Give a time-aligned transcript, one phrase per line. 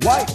[0.00, 0.28] YONNIRI.com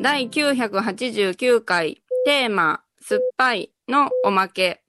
[0.00, 4.82] 第989回テーマ、酸っぱいのおまけ。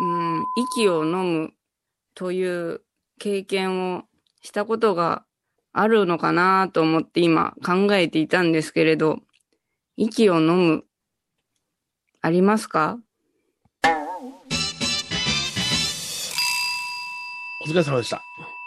[0.00, 1.52] うん、息を飲む
[2.14, 2.82] という
[3.18, 4.04] 経験を
[4.42, 5.24] したことが
[5.72, 9.18] あるのかなと思って今考えていたんですけれど、
[9.96, 10.84] 息を飲む、
[12.20, 12.98] ありますか？
[17.62, 18.22] お疲れ様でした。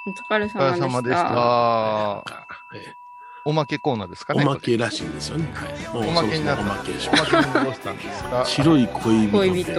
[0.06, 0.82] お疲れお疲れ様でし。
[0.82, 2.24] 様でした
[3.48, 4.44] おまけコーナーですかえね。
[4.46, 5.52] おまけらしいんですよね。
[5.54, 7.32] はい、もうおまけになったおまけでしょおまし
[7.82, 8.46] たんですか？
[8.46, 9.38] 白い恋人。
[9.38, 9.74] 恋人、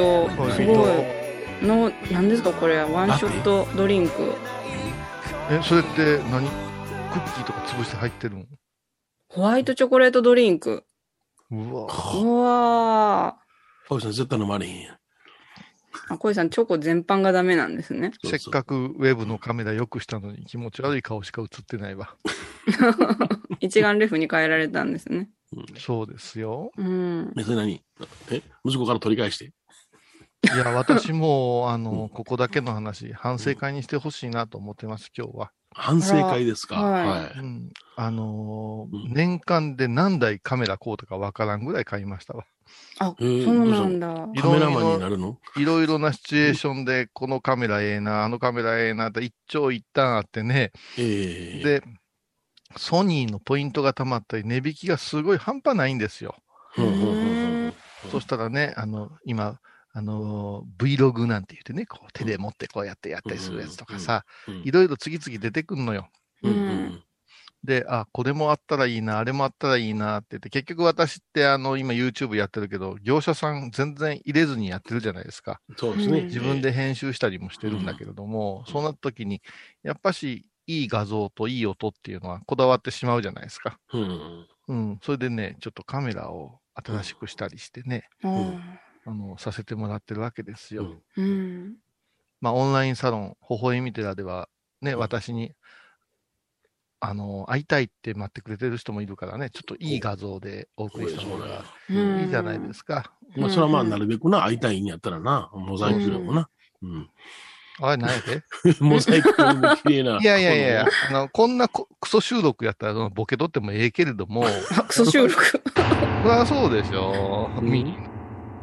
[0.53, 1.67] すごい。
[1.67, 4.35] の、何ですかこれ、ワンショットドリンク。
[5.51, 6.47] え、それって何？
[6.49, 8.45] クッキーとか潰して入ってるの？
[9.29, 10.85] ホワイトチョコレートドリンク。
[11.51, 13.37] うわうわ
[13.89, 14.97] ファウさん絶対飲まれへんやん。
[16.09, 16.15] ー。
[16.15, 18.13] あ、小井さん、チョコ全般がダメなんですね。
[18.23, 22.15] そうそうせっかくウェブのカメラ良くしたのに気持ち悪い顔しか映ってないわ。
[23.61, 25.31] 一眼レフに変えられたんですね。
[25.79, 26.73] そうですよ。
[26.77, 27.33] うん。
[27.39, 27.83] え、それ何？
[28.31, 28.43] え？
[28.65, 29.47] 息子から取り返して？
[29.47, 35.53] いや、 私も、あうんの、ここだけの話、反省会にしてほしいなと思ってます、今日は。
[35.75, 36.77] 反省会ですか？
[36.77, 37.71] はいはうん。
[37.97, 42.45] あのーうん年間で何台カメラ買うとかわからんぐらい買いましたわ。
[42.99, 44.29] あ、えーそうなんだ。
[44.35, 44.41] い。
[44.41, 45.39] カメラマンになるの？
[45.57, 50.73] いろいろなシチュエーションで、このカメラええな、あのカメラええなって一長一短あってね。
[50.99, 51.83] ええで、
[52.77, 56.37] ソニーのポイントが溜まったり、値引きがすごい半端ないんですよ。
[56.79, 57.73] うんうんうんうん
[58.11, 59.59] そしたらね、あの、今、
[59.93, 66.09] あの、Vlog なんて言ってね、こう手で持ってこうやってやったりするやつとかさ、うんいろいろ次々出てくんのよ。
[66.43, 67.03] うんうん
[67.67, 75.61] で、あ、これもあったらいいな、あれもあったらいいなって言って、結局私ってあの、今 YouTube やってるけど、業者さん全然入れずにやってるじゃないですか。
[75.77, 76.21] そうですね。
[76.21, 79.43] うん自分で編集したりもしてるんだけれども、そうなった時に、
[79.83, 83.79] やっぱし、いい画像といい音っていうのはこだわってしまうじゃないですか。
[83.93, 84.47] うん。
[84.69, 84.99] うん。
[85.03, 91.01] それでね、ちょっとカメラを新しくしたりしてね、うんあの、させてもらってるわけですよ。
[91.17, 91.77] うんうん。
[92.41, 94.49] まあ、オンラインサロン、微笑み寺では、
[94.83, 95.53] ね、うん私に、
[97.01, 103.13] あの、会いたいって待ってくれてる人もいるからね、ちょっといい画像でお送りした方がうんいいじゃないですか。
[103.37, 106.49] まあ、それはまあ、なるべくな、会いたいんやったらな、モザイクでもな。
[106.83, 107.11] うん。
[107.81, 108.43] あれ、何やで
[108.81, 110.19] モザイクも綺麗な。
[110.19, 115.35] い やいやいやいや、あの、こんなこクソ収録やったら、ボケ取ってもええけれども、あクソ収録。
[115.45, 115.59] そ
[116.25, 117.51] りゃそうでしょ。
[117.59, 118.17] うん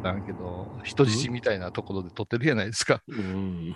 [0.04, 3.02] だけど、人質みたいなところで撮ってるじゃないですか。
[3.08, 3.74] うん。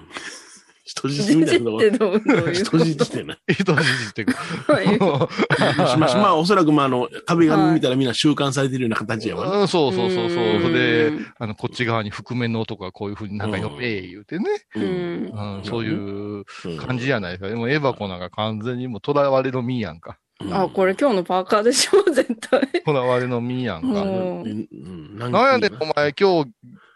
[0.89, 1.67] 人質みたいな
[1.99, 2.19] とこ
[2.53, 3.37] 人質ってな。
[3.47, 4.25] 人質って
[5.99, 9.57] ましまあ、おそらく、まあ、あの、壁紙見たらみんな習慣されてるような形やわな。
[9.61, 10.45] うんそうそうそうそう。
[10.45, 10.75] うんそれ
[11.11, 14.45] で、あの、こっち側に覆面の男がこういうふうになんかようんええ言うてね。
[14.77, 14.81] う。
[14.81, 15.99] うんうん、そういう
[16.39, 17.49] うん感じじゃないですか。
[17.49, 20.17] でも、エヴァコなんか完全にもう囚われの身やんか。
[20.51, 22.03] あ、これ今日のパーカーでしょ？
[22.13, 22.69] 絶対。
[22.87, 23.89] 囚われの身やんか。
[24.03, 26.51] うんなんやねん、お前、今日、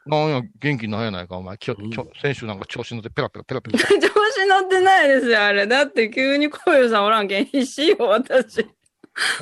[0.07, 1.57] なんや、元気なんやないか、お前。
[1.59, 3.79] きょうんきょ先週なんか調子乗ってペラペラペラペラ。
[3.79, 5.67] 調子乗ってないですよ、あれ。
[5.67, 8.67] だって急にこういうさんおらんけん必死よ、私。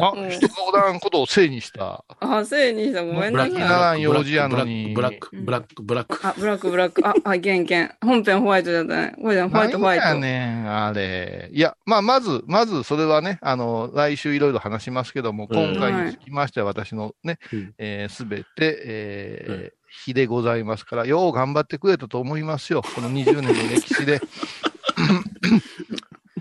[0.00, 2.04] あうん、人のおらんことをせいにした。
[2.18, 3.04] あ、せいにした。
[3.04, 3.52] ごめんなさい。
[3.52, 6.26] ならん用事やのにブラック、ブラック、ブラック。
[6.26, 7.06] あ、ブラック、ブラック。
[7.06, 7.94] あ、あ、ゲンゲン。
[8.00, 9.14] 本編ホワイトだったね。
[9.20, 10.20] ホワイト、ホワイト、ホワイなんやト。
[10.20, 11.50] ねん、あれ。
[11.52, 22.82] いや、まあ、まず、まず、それはね、あの、来週いろいろ話しますけども、うん今回につきましては私のねうん、えすべて、えー日でございますから、よう頑張ってくれたと思いますよ。
[22.82, 24.20] この20年の歴史で。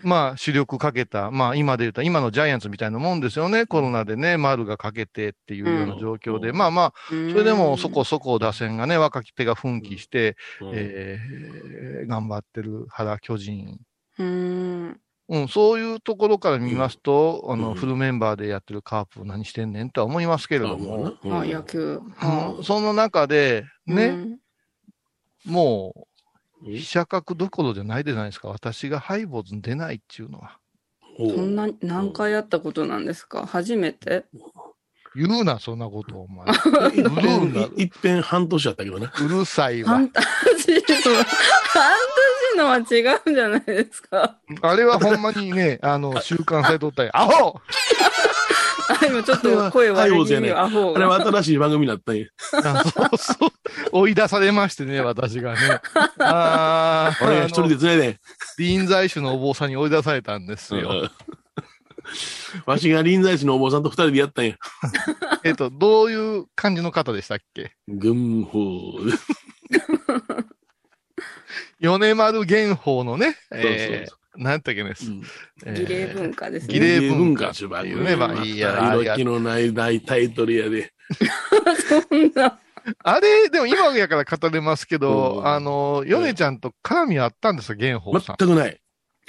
[0.01, 3.65] まあ、主力かけた、まあ、今で言うと、今のジャイアンツみたいなもんですよね。
[3.65, 6.49] コロナでね、丸がかけてっていうような状況で。
[6.49, 13.77] うんまあまあ、そそれでもそこそこ打線がね、若き手が奮起して、うんえー頑張ってる原巨人。
[14.17, 14.99] うん。
[15.29, 17.75] うん、そういうところから見ますと、あの、うん。
[17.75, 22.01] フルメンバーでやってるカープ何してんねんとは思いますけれども、あ、野球。
[22.57, 22.63] うん。
[22.63, 24.39] その中で、ね、うん。
[25.45, 26.09] もう、うん
[26.61, 28.49] 飛車角どころじゃないじゃないですか。
[28.49, 30.57] 私がハイボーズに出ないっていうのは。
[31.17, 33.45] そんな、何回やったことなんですか？
[33.45, 34.25] 初めて？
[35.15, 36.45] 言うな、そんなこと、お前。
[37.77, 39.07] 一うる半年やったけどね。
[39.21, 39.99] うるさいわ。
[39.99, 40.09] ファ
[42.55, 42.57] ン。
[42.57, 44.37] タジーの、は違うんじゃないですか？
[44.61, 47.11] あれはほんまにね、あの、習慣されとったよ。
[47.13, 47.59] アホ
[48.91, 51.25] あ、今ちょっと声悪い気アホあれはが。
[51.31, 52.25] 新しい番組になったんや。
[52.63, 53.49] あそうそう。
[53.91, 55.59] 追い出されましてね、私がね。
[56.19, 58.19] ああ、 俺が一人でつないで。
[58.57, 60.89] 臨済宗のお坊さんに追い出されたんですよ。
[60.89, 61.11] うん
[62.65, 64.55] わしが臨済宗のお坊さんと二人でやったんや。
[65.45, 67.73] えっと、どういう感じの方でしたっけ？
[67.87, 68.93] 軍法。
[71.79, 75.23] 米丸元宝のね、そうそうえー、なんやったっけね、うん
[75.65, 76.99] えー儀礼文化です儀ね。
[77.01, 80.91] 礼文化っちゅう番組ね、まあいいや、あ色気のない大タイトルやで。
[82.09, 82.59] そんな。
[83.03, 88.35] あれ、でも今やから語れますけど、うんあの、ヨネちゃんと絡みあったんですよ、元宝さん。
[88.39, 88.79] 全くない。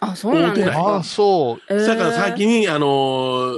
[0.03, 1.03] あ、そうなんです思ってあ。
[1.03, 1.75] そう。
[1.75, 3.53] えーだから先に、あのー、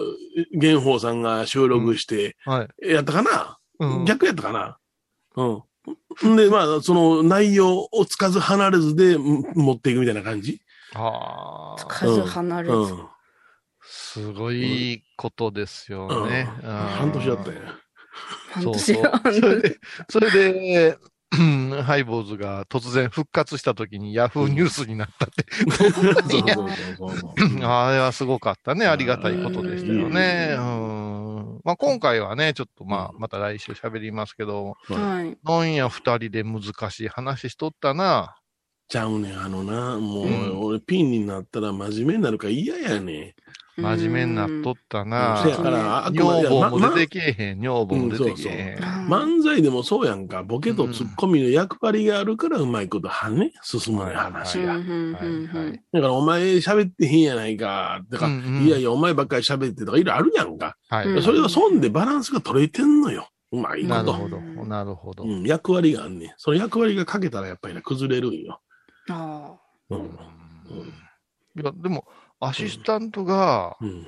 [0.54, 2.88] 玄宝さんが収録して、はい。
[2.88, 4.76] やったかな、うん逆やったかな？
[5.36, 5.62] うん。
[6.26, 10.60] ん で、まあ、その内容をつかず離れずでん持っていくみたいな感じ？
[10.94, 12.74] ああ、数離れず。
[12.74, 13.06] うん。
[13.82, 16.48] すごいことですよね。
[16.62, 17.60] うん半年だったんや。
[18.52, 19.12] 半そうそう。
[19.32, 20.98] それで、それで、
[21.32, 25.46] うんハイボーズが突然復活した時にヤフーニュースになったって。
[27.64, 28.86] あれはすごかったね。
[28.86, 30.54] ありがたいことでしたよね。
[30.58, 31.01] うん。
[31.64, 35.38] まあ今回はね、ちょっとまあ、また来週喋りますけど、はい。
[35.44, 38.36] なんや二人で難しい話しとったな。
[38.88, 43.34] ちゃうねん、あのな、もう、うん俺ピンになったら真面目になるから嫌やね
[43.76, 45.08] 真面目になっとったん。
[45.08, 45.50] なせ。
[45.50, 49.08] やから、あくま女で房もま出てけえへん、女房も出てけえへん。
[49.08, 50.42] ま漫才でもそうやんか。
[50.42, 54.76] ボケとツッコミの役割があるからうまいことはね、進むね、話が。
[54.76, 58.02] うんうんうんはいはいだからお前喋ってへんやないか。
[58.10, 60.76] だから、うんうんいやいや、お前ばっかり喋ってとかいろいろあるやんか。
[61.22, 63.28] それが損でバランスが取れてんのよ。
[63.52, 63.94] うまいこと。
[63.94, 64.40] なるほど。
[64.66, 65.24] なるほど。
[65.24, 66.34] うん、役割があんねん。
[66.36, 68.60] その役割が欠けたらやっぱりね崩れるんよ。
[69.10, 69.56] あ
[69.90, 69.96] う。
[69.96, 70.08] うんん
[71.54, 72.06] いや、でも、
[72.44, 74.06] アシスタントが、うん。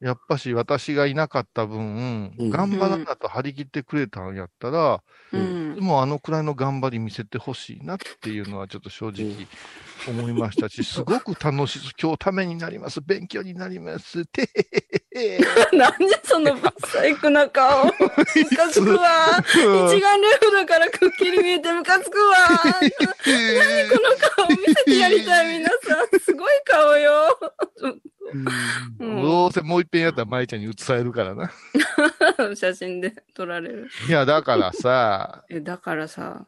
[0.00, 5.02] やっぱし私がいなかった分、うん頑張らんだと張り切ってくれたんやったら、
[5.32, 5.80] うんで。
[5.80, 9.46] もあのくらいの頑張り見せてほしいなっていうのはちょっと正直
[10.08, 15.76] 思いましたし、すごく楽しい、今日ためになります、勉強になります、てへへへ。
[15.76, 17.84] なんでそのブサイクな顔。
[17.86, 17.92] ム
[18.56, 19.42] カつくわ。
[19.52, 22.36] 一眼レフだからくっきり見えてムカつくわ。
[22.80, 26.20] 何この顔見せてやりたい皆さん。
[26.20, 27.38] すごい顔よ。
[28.98, 31.50] うんどうせもう一遍やったら舞ちゃんに映されるからな。
[32.54, 33.88] 写真で撮られる。
[34.08, 36.46] いや、だからさ、え、だからさ、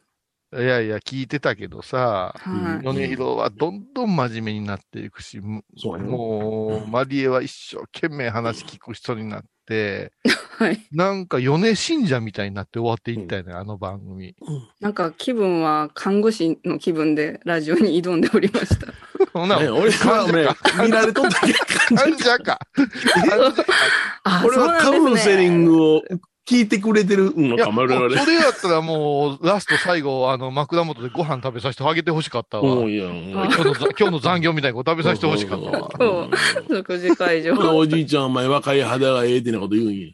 [0.55, 2.85] いやいや、聞いてたけどさ、はい。
[2.85, 10.11] 米広はどんどん真面目になっていくし、もそうよもう、マリエは一生懸命話聞く人になって、
[10.57, 10.79] はい。
[10.91, 14.35] なんか米信者みたいになって終わっていったよね、あの番組。
[14.79, 18.87] なんか気分は看護師の気分でラジオに挑んでおりました。
[19.33, 20.47] ほな、ね、俺はね、
[20.85, 21.59] 見られとったけど
[21.95, 22.59] 患者か。
[24.23, 26.03] あ俺はカウンセリングを
[26.45, 28.17] 聞いてくれてるのいや、か我々。
[28.17, 32.73] それやったらもう、ラスト最後、あの、枕元でご飯食べさせてあげてほしかったわ。
[32.73, 35.89] うん、いや、うん今日のざ、今日の残業みたいにこう食べさせてほしかったわ。
[35.97, 37.77] そう食事会場。
[37.77, 40.07] おじいちゃん、お前若い肌がええってなこと言うんや。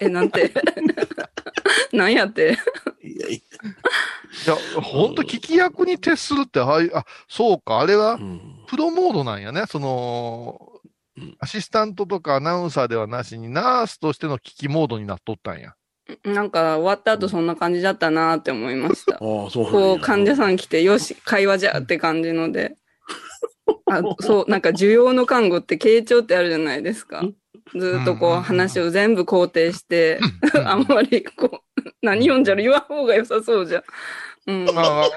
[0.00, 0.52] え、なんて。
[1.92, 2.58] なんやって。
[3.02, 3.42] いやいい
[4.46, 7.98] や、ほんと聞き役に徹するって、ああいう、あ、そうか、あれや。
[7.98, 9.64] はうんプロモードなんやね。
[9.66, 10.77] そのうん、
[11.38, 15.74] アシスタントとかアナウンサーではなしに、ナースとしての聞きモードになっとったんや。
[16.24, 19.14] なんか終わった後そんな感じだったなって思いました。
[19.14, 22.76] ああ、そうこう患者さん来て、よし、会話じゃって感じので。
[23.86, 27.22] あそう、なんか需要の看護って傾聴ってあるじゃないですか。
[27.74, 30.20] ずーっとこう話を全部肯定して、
[30.64, 33.82] あんまりこう、何読んじゃる言わん方が良さそうじゃん。
[34.48, 34.64] うん。
[34.74, 35.10] まあ、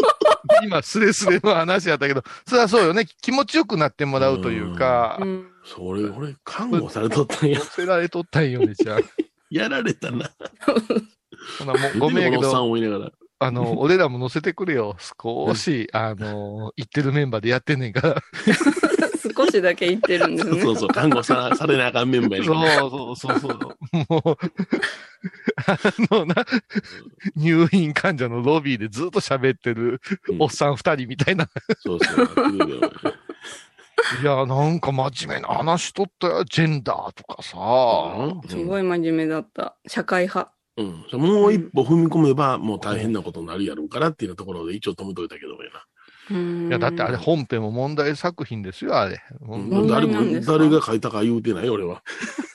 [0.64, 3.06] 今、スレスレの話やったけど、それはそうよね。
[3.20, 7.64] 気持ちよくなってもらうというかう、んそれ、俺、看護されとったんや乗。
[7.66, 9.00] せられとったんよね、じゃあ。
[9.50, 10.30] やられたな。
[11.58, 12.74] ほなもうごめんやけど。
[13.42, 14.96] あの、俺らも乗せてくれよ。
[15.22, 18.22] 少し、あの、言ってるメンバーでやってんねんから。
[19.20, 20.60] 少しだけ言ってるんですね。
[20.62, 23.58] そうそう、看護さされなあかんメンバーそうそうそうそう。
[24.08, 24.38] もう、
[25.66, 25.78] あ
[26.14, 26.34] のな、
[27.36, 31.48] 入院患者のロビーでずっと喋ってるうんおっさん二人みたいな。
[31.80, 32.26] そうそう。
[34.22, 36.44] いや、なんか真面目な話しとったよ。
[36.44, 37.56] ジェンダーとかさ。
[38.48, 39.76] すごい真面目だった。
[39.86, 40.52] 社会派。
[40.76, 41.04] うん。
[41.12, 45.84] うんもう一歩踏み込めば、もう大変なことになるやろうからっていうところで一応止めといたけどもやな。
[46.30, 49.20] うんいや、だってあれ本編も問題作品ですよ、あれ。
[49.88, 52.02] 誰も、誰が書いたか言うてない、俺は。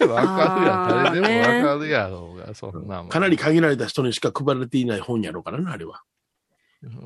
[0.08, 1.14] わかるやん。
[1.14, 3.10] 誰でもわかるやろうが、そんなもん。
[3.10, 6.04] かなり限られた人にしか配られていない本やろうからな、あれは。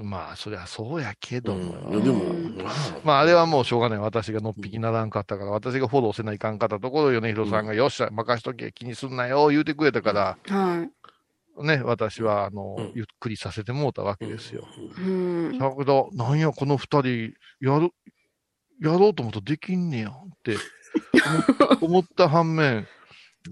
[0.03, 1.73] まあ、そりゃそうやけども。
[1.89, 2.23] うん、でも
[3.03, 3.99] まあ、あれはもうしょうがない。
[3.99, 10.89] 私がのっぴきならんかったから、私がフォローせないかんかったところ、米広さんが、よっしゃ、任しとけ、気にすんなよ、言うてくれたから、はい。
[11.63, 14.67] ね、私は、あの、うんゆっくりさせてもうたわけですよ。
[14.97, 15.57] うん。
[15.57, 17.91] だけど、なんや、この二人、やる、
[18.81, 20.13] やろうと思ったらできんねや、っ
[20.43, 20.55] て
[21.81, 22.87] 思 思った反面、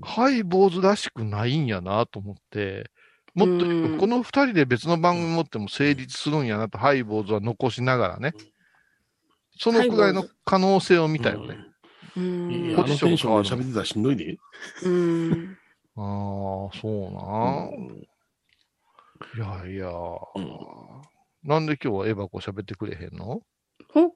[0.01, 2.91] ハイ坊主らしくないんやなと思って、
[3.33, 8.33] もっとうん、この二人で別の番組持っても成立するんやなと、ハイボーズは残しながらね。
[9.59, 11.57] そのくらいの可能性を見たよね。
[12.15, 14.37] ううんいんやあのテンションで喋ってたらしんどいで。
[14.83, 15.57] うん。
[15.97, 17.69] ああ、そうな、
[19.35, 20.47] いやいや、うん
[21.43, 23.41] なんで今日はエバコ喋ってくれへんの？
[23.95, 24.13] お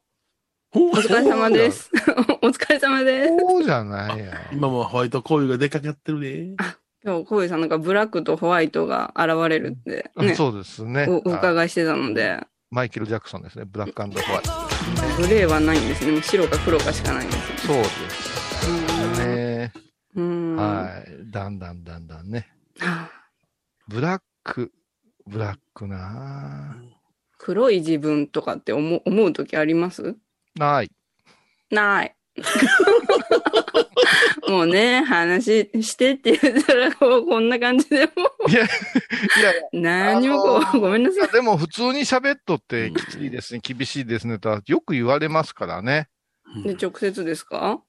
[0.74, 1.90] おお疲れ様です。
[2.42, 3.38] お疲れ様です。
[3.38, 4.50] そうじゃないや。
[4.52, 6.56] 今もホワイトコーユが出かけてるで。
[7.04, 11.08] 今日、コウイさんなんかブラックとホワイトが現れるって、ね、そうですね。
[11.10, 13.66] おおあ伺いしてたので、マイケル・ジャクソンですね。
[13.66, 15.22] ブラックホワイト。
[15.22, 16.22] グレーはないんですね。
[16.22, 18.41] 白か黒かしかないんですそうです。
[20.16, 21.32] はい。
[21.32, 22.48] だんだんだんだんね。
[22.80, 23.12] はあ
[23.88, 24.72] ブラック、
[25.28, 26.78] ブラックな
[27.38, 30.16] 黒い自分とかって思う思う時あります？
[30.56, 30.92] ない。
[31.70, 32.16] ない。
[34.48, 38.12] もうね、話してって言ったら、こうこんな感じでも
[38.48, 38.68] いや、いや、
[39.74, 41.22] う、何もこう、ごめんないさい。
[41.24, 46.08] やでも普通に喋っとってきついですね、厳しいですねとはよく言われますからね。
[46.64, 47.82] で、直接ですか？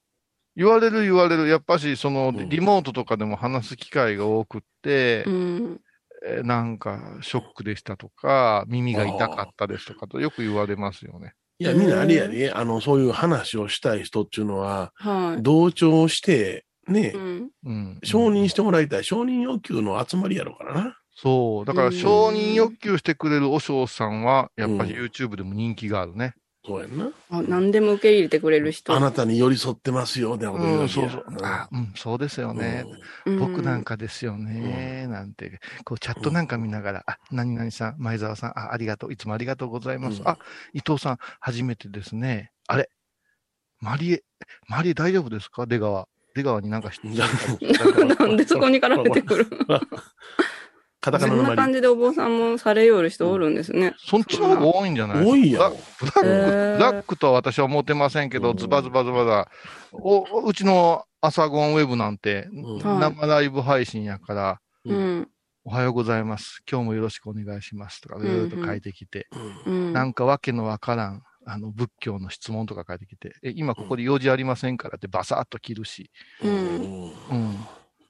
[0.55, 1.47] 言われる言われる。
[1.47, 5.81] やっぱし、その、うんリモートとかでも話す機会が多くって、うん。
[6.25, 11.33] えーなんか、ショックでしたとか、耳が痛かったですとかとよく言われますよね。
[11.59, 15.43] いや、みんなあれやね、あの、そういう話をしたい人っていうのは、はい。
[15.43, 17.49] 同調して、ねう、ん。
[17.65, 17.99] うん。
[18.03, 20.97] 承認してもらいたい、承認欲求の集まりやろうからな。
[21.15, 21.65] そう。
[21.65, 26.33] だから、うん承認欲求してくれる和尚さんは、やっぱりうん YouTube でも人気があるね。
[26.65, 27.11] そうやんな。
[27.29, 28.93] あ、何でも受け入れてくれる人。
[28.95, 31.23] あなたに寄り添ってますよ、ってなこと言ううん、そうそう。
[31.43, 32.85] あ、うん、そうですよね。
[33.25, 33.83] うん僕なん。
[33.83, 40.21] かですよね、なんて、こうチャットなんか見ながら、あ、何々さん、前澤さん、あ、ありがとう、いつもありがとうございます。
[40.21, 40.37] うんあ、
[40.73, 42.51] 伊藤さん、初めてですね。
[42.67, 42.89] あれ？
[43.81, 44.23] マリエ、
[44.69, 45.65] マリエ大丈夫ですか？
[45.65, 46.07] 出川。
[46.35, 47.25] 出川になんかしじゃ
[48.17, 49.45] なんでそこに絡めてくる
[51.03, 51.57] カタカそんなナのまり。
[51.57, 53.93] 感じでお坊さんもされよる人おるんですね。
[53.97, 55.25] そっちの方が多いんじゃない？
[55.25, 59.49] 多いやんブラック、ックとは私は思ってませんけど、うんズバズバズバだ。
[59.91, 64.61] お、うちの朝ゴンウェブなんて、生ライブ配信やから。
[65.65, 66.61] おはようございます。
[66.69, 67.99] 今日もよろしくお願いします。
[67.99, 69.27] とか、ずーっと書いてきて。
[69.65, 69.93] うん。
[69.93, 76.11] なんかわけのわからん、あの、仏教の質問とか書いてきて、え、今ここで用事ありませんからってバサッと切るし、
[76.43, 77.11] うんうん。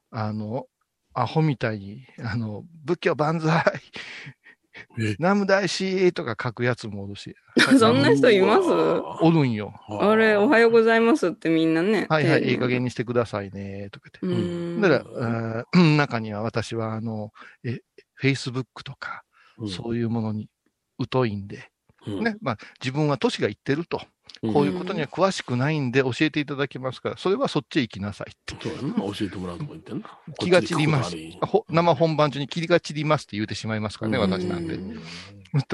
[0.09, 0.65] あの、
[1.13, 3.63] アホみたいに、あの、仏教万歳
[4.99, 7.35] え南無大師とか書くやつもおるし、
[7.79, 8.69] そんな人います？
[8.69, 9.73] おるんよ。
[9.87, 12.07] あれ、おはようございますってみんなね。
[12.09, 12.71] はいはい、いい加に。
[12.71, 14.25] 減にしてくださいね、とかって。
[14.25, 14.81] ん。
[14.81, 17.31] だから、あー中には私は、あの、
[17.63, 17.81] え、
[18.21, 19.23] Facebook とか、
[19.59, 20.49] うんそういうものに
[21.11, 21.63] 疎いんで、うん
[22.07, 23.97] ね、まあ、自分は年がいってると。
[23.97, 28.55] うんこういうことには詳しくないんで教えていただけますから、それはそっちへ行きなさいって。
[28.61, 28.95] そうやな。
[29.13, 30.19] 教えてもらうとこ言ってんな。
[30.39, 31.15] 気が散ります
[31.69, 34.77] 生本番中に気が散りますって言うてしまいますからね、うん私なんで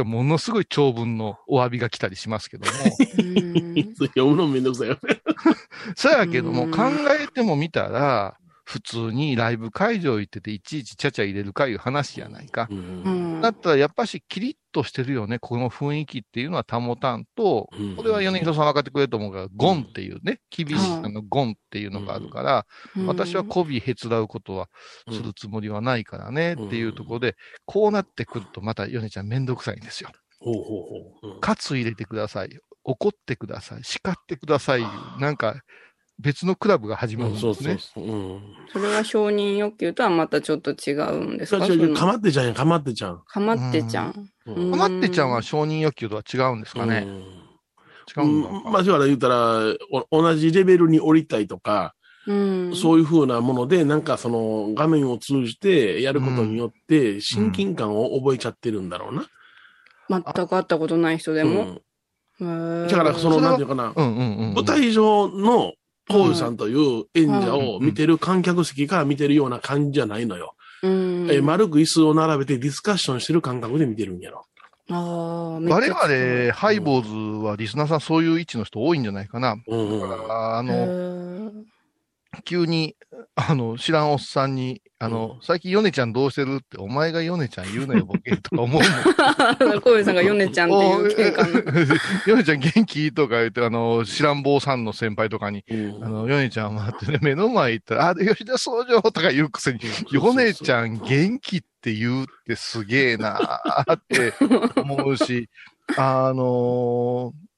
[0.04, 2.72] ものすごい長文のお詫びが来たりしますけども。
[3.18, 5.22] うん読むのめんどくさいよね。
[5.96, 6.84] そやけども、うん考
[7.20, 8.38] えてもみたら、
[8.70, 12.68] 普通にライブ会場行ってていちいちちゃちゃ入れるかいう話やないか。
[12.70, 13.42] ううんん。
[13.42, 22.68] だったらやっぱしキリッとしてるよね、この雰囲気っていうのは保たんと、うんこれは米広さん分かってくれると思うから、ゴンっていうね、厳しいはいあのゴンっていうのがあるから、
[23.08, 24.68] 私は媚びへつらうことは
[25.12, 27.36] するつもりはないからねっていうところで、
[27.66, 30.12] こうなってくるとまた米ちゃんめんどくさいんですよ。
[30.42, 30.64] ほうほう
[31.24, 31.34] ほう。
[31.34, 32.50] うんカツ入れてください。
[32.84, 33.84] 怒ってください。
[33.84, 34.84] 叱ってください。
[35.20, 35.56] なんか
[36.20, 37.78] 別のクラブが始まるんですそうね。
[37.80, 38.16] そうそう。
[38.16, 38.42] うん。
[38.74, 41.66] それは承認欲求とはまたちょっと違うんですか？
[41.66, 43.22] かまってちゃんや、かまってちゃん。
[43.26, 44.30] かまってちゃん。
[44.46, 47.08] うんかまってちゃんは承認欲求とは違うんですかね。
[48.18, 49.62] 違ううんのかんまあ、だから言うたら、
[50.12, 51.94] お同じレベルに降りたいとか、
[52.28, 52.76] うん。
[52.76, 59.26] そういうふうなもので、なんかその画面を通じてやることによって、親近感を覚えちゃってるんだろうな。
[60.10, 61.82] 全く会ったことない人でも？
[62.40, 64.54] だから、その、なんていうかな、うんうんうん。
[64.54, 65.74] 舞台上の
[66.10, 70.56] ポールさんという演者を見てる観客席から見てるような感じじゃないのよ。
[70.82, 71.28] うん。
[71.32, 74.44] え丸く椅子を並べてディスカッションしてる感覚で見てるんやろ。
[74.92, 79.56] あ我々、ハイボーズはリスナーさんそういう位置の人多いんじゃないかな。
[79.68, 81.52] うんうんだから、あへの、ー
[82.44, 82.96] 急に、
[83.36, 89.82] あの、知らんおっさんに、あの、最近ヨネちゃんどうしてるって、お前がヨネちゃん言うなよ、ボケとか思うもん。
[89.82, 91.98] 小遊さんがヨネちゃんっていう。
[92.28, 99.80] ヨネちゃん元気とか言って、あの、知らん坊さんの先輩とかに、うんあの、ヨネちゃんはってね、目の前行ったら、あ、吉田総長とか言うくせに、
[100.12, 104.34] ヨネちゃん元気って言うってすげえなーって
[104.76, 105.50] 思うし、
[105.98, 107.49] あのー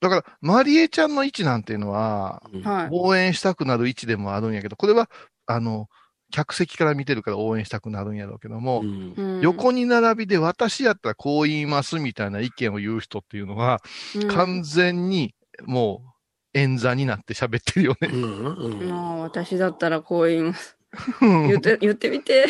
[0.00, 2.42] だから、マリエちゃんの位置なんていうのは。
[2.90, 5.10] 応援したくなる位置でもあるんやけど、これは、
[5.46, 5.88] あの、
[6.30, 13.80] 客席から見てるから応援したくなるんやろうけども、うんうん横に並びで私やったらこう言いますみたいな意見を言う人っていうのは、
[14.14, 16.02] うん完全にも
[16.54, 18.08] う演座になって喋ってるよね。
[18.12, 20.77] うんうんまあ、私だったらこう言います。
[21.20, 22.46] 言って、言ってみて。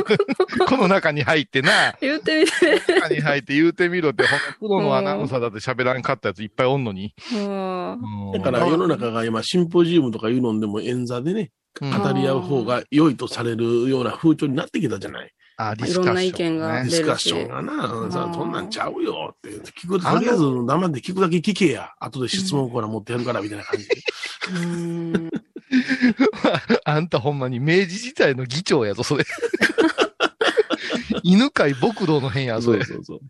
[0.68, 2.94] この中に入ってな、言ってみて。
[2.94, 7.14] 中に入って言うてみろって、ほんとプロのアナウンサーだって喋らんかったやついっぱいおんのに。
[7.30, 11.50] だから世の中が今、シンポジウムとかいうのでも演座でね、
[11.80, 15.32] うん語り合う方が良いとされるような風潮になってきたじゃない。
[15.56, 19.50] あ、ディいろんな意見がディねスカッションがな、さうんそんなんちゃうよって。
[19.72, 21.90] 聞く、とりあえず黙って聞くだけ聞けや。
[21.98, 23.96] 後で質問から持ってやるから、みたいな感じで。
[24.52, 25.30] うん
[26.84, 29.24] あんたほんまに明治時代の議長やぞ、それ。
[31.22, 32.84] 犬飼牧道の変やぞ、それ。
[32.84, 33.20] そうそう。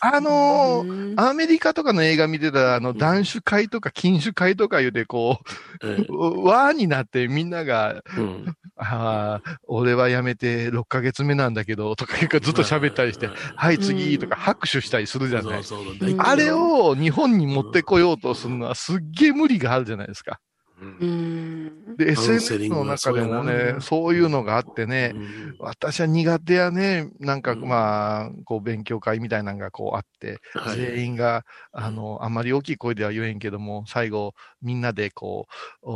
[0.00, 5.40] あのーうんアメリカとかの映画見てたら、あの、ん断酒会とか禁酒会とか言うて、こ
[5.84, 15.64] ええう、 わーになってみんなが、うんああ、俺は辞めて6ヶ月目なんだけど、とか結構ずっと喋ったりして、はい、次とか拍手したりするじゃない。
[15.64, 20.40] そうそううんあれ、を日本に持ってこようとするのはすっげえ無理があるじゃないですか。
[20.82, 21.82] うん。
[21.86, 21.96] うん。
[21.96, 25.56] で、SNS の中でもねな、そういうのがあってね、うん。
[25.58, 27.10] 私は苦手やね。
[27.20, 27.60] なんか、うん。
[27.60, 30.76] まあ、こう、勉強会みたいなのがこうあって、はい。
[30.76, 35.46] 全員が、あの、あんまり大きい声では言えんけども、最後、みんなでこ
[35.82, 35.86] う、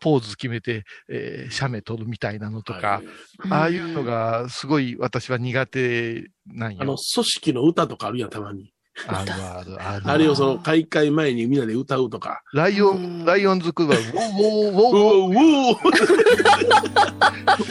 [0.00, 3.02] ポーズ決めて、えー、写メ撮るみたいなのとか、
[3.38, 3.50] はい。
[3.50, 6.82] ああいうのがすごい私は苦手なんよ。
[6.82, 8.72] あの、組織の歌とかあるやん、たまに。
[9.08, 10.10] あるあるある。
[10.10, 12.42] あれをその、開会前にみんなで歌うとか。
[12.54, 15.96] ライオうんン、ライオンズクーバ ー、ウォーウォーウォーう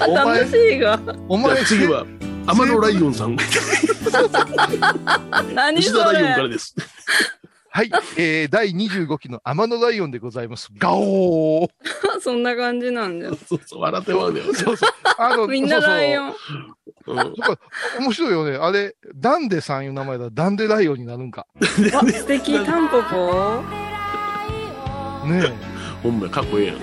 [0.07, 0.99] おうおお楽前し、いが。
[1.27, 2.05] お前、次は、
[2.47, 3.35] 天野ライオンさん。
[5.53, 6.49] 何そ石田ライオンかられ。
[6.49, 6.75] です。
[7.69, 10.69] はい、えー、第25期の天野ライオンでございます。
[10.77, 11.69] ガオー
[12.21, 13.37] そんな感じなんだよ。
[13.49, 14.53] そうそう、笑ってまうねよ。
[14.53, 14.89] そうそう。
[15.17, 16.27] あの、みんなライオン。
[16.27, 16.29] ン。
[16.29, 16.53] うんそ
[16.84, 17.33] うそう
[17.99, 18.57] 面白いよね。
[18.57, 20.29] あれ、ダンデさんいう名前だ。
[20.31, 21.45] ダンデライオンになるんか。
[21.93, 23.61] わ、素敵、タンポポ。
[25.27, 25.53] ね
[26.01, 26.77] ほんまやかっこええやん。
[26.77, 26.79] え。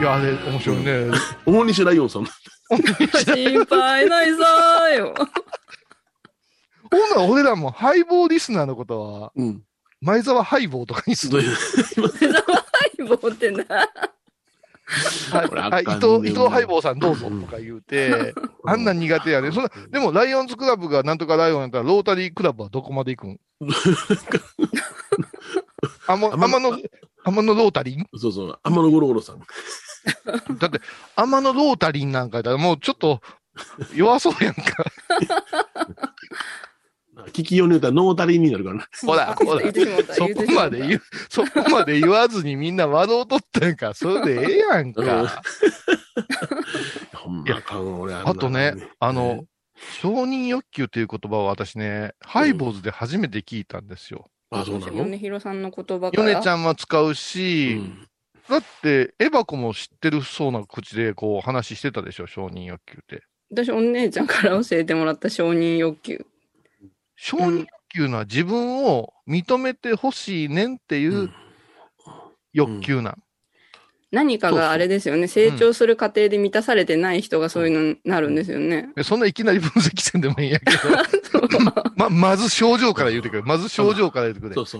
[0.00, 1.10] いや、あれ、面白いね。
[1.46, 2.26] 大西ライオンさん。
[2.26, 5.14] 心配ないさーよ。
[6.90, 9.62] ほんなら俺らもハイボーリスナーのことは、うん。
[10.00, 11.32] 前澤ハイボーとかにする。
[11.32, 11.56] どういう
[12.98, 13.64] 相棒ってな。
[15.30, 19.50] はい、伊藤、伊藤ハイボーさんどうぞとか言うて、あんな苦手やね。
[19.50, 23.38] そんな、でもライオンズクラブがなんとかライオンやったら、ロータリークラブはどこまで行くん？
[26.06, 26.32] 天野、
[27.24, 29.38] 天野ロータリンそうそう、天野ゴロゴロさん。
[30.58, 30.80] だって、
[31.16, 33.20] 天野ロータリンなんかやったらもうちょっと
[33.94, 34.62] 弱そうやんか。
[37.28, 38.88] 聞きようによったらノータリーになるからな。
[39.06, 39.60] ほら、ほら。
[40.14, 43.92] そこまで言う、そこまで言わずにみんな笑うとったんか。
[43.92, 45.42] それでええやんうんか。
[47.14, 49.46] ほんまあかん、俺あとね、あの、、
[50.00, 54.30] 承認欲求っていう言葉を私ね、ハイボーズで初めて聞いたんですよ。
[54.50, 55.04] あ、そうなの？
[55.04, 56.30] 米広さんの言葉から。
[56.30, 58.08] ヨネちゃんは使ううし、ん。
[58.48, 63.22] だって、エバコも知ってるそうな口でこう話してたでしょ、承認欲求って。
[63.50, 66.26] 私、お姉ちゃんから教えてもらった承認欲求。
[67.24, 71.32] 承認欲求のは自分を認めてほしいねんっていううん
[72.52, 73.22] 欲求なん。
[74.10, 75.26] 何かがあれですよね。
[75.26, 78.90] 成長する過程で満たされてない人がそういうのになるんですよね。
[78.94, 80.78] でそんないきなり分析せんでもいいんやけど、
[81.96, 83.42] ま、まず症状から言うてくれ。
[83.42, 84.62] まず症状から言うてくれそ。
[84.62, 84.78] うそ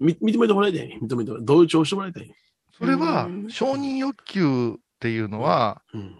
[0.00, 0.04] う。
[0.04, 0.98] み認めてもらいたい。
[1.02, 1.44] 認めてもらいたい。
[1.44, 2.34] 同調してもらいたい。
[2.78, 6.16] それはう、ん承認欲求っていうのは、うん。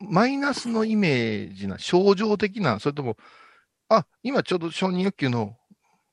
[0.00, 3.16] マイナスのイメージな、症状的な、それとも、
[3.88, 5.56] あ、今ちょうど承認欲求の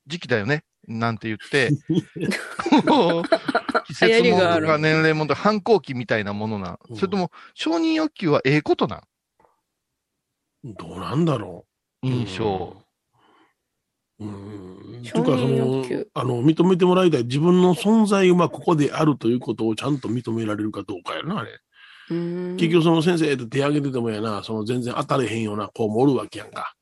[0.08, 1.70] 時期だよね、なんて言って、
[3.88, 10.74] 季節もりがあるのとか年齢ものとか反抗期みたいなものなうんそれとも、承認欲求はええことなん？
[10.74, 11.66] どうなんだろ
[12.04, 12.08] う。
[12.08, 12.82] 印象。
[14.20, 15.04] うん。
[15.04, 17.24] というかその、あの、認めてもらいたい。
[17.26, 21.60] 自分の存在がここであるということをちゃんと認められるかどうかやな、あれ。
[22.10, 26.74] うん結局その先生って手挙げててもやな、その全然当たれへんような子もおるわけやんか。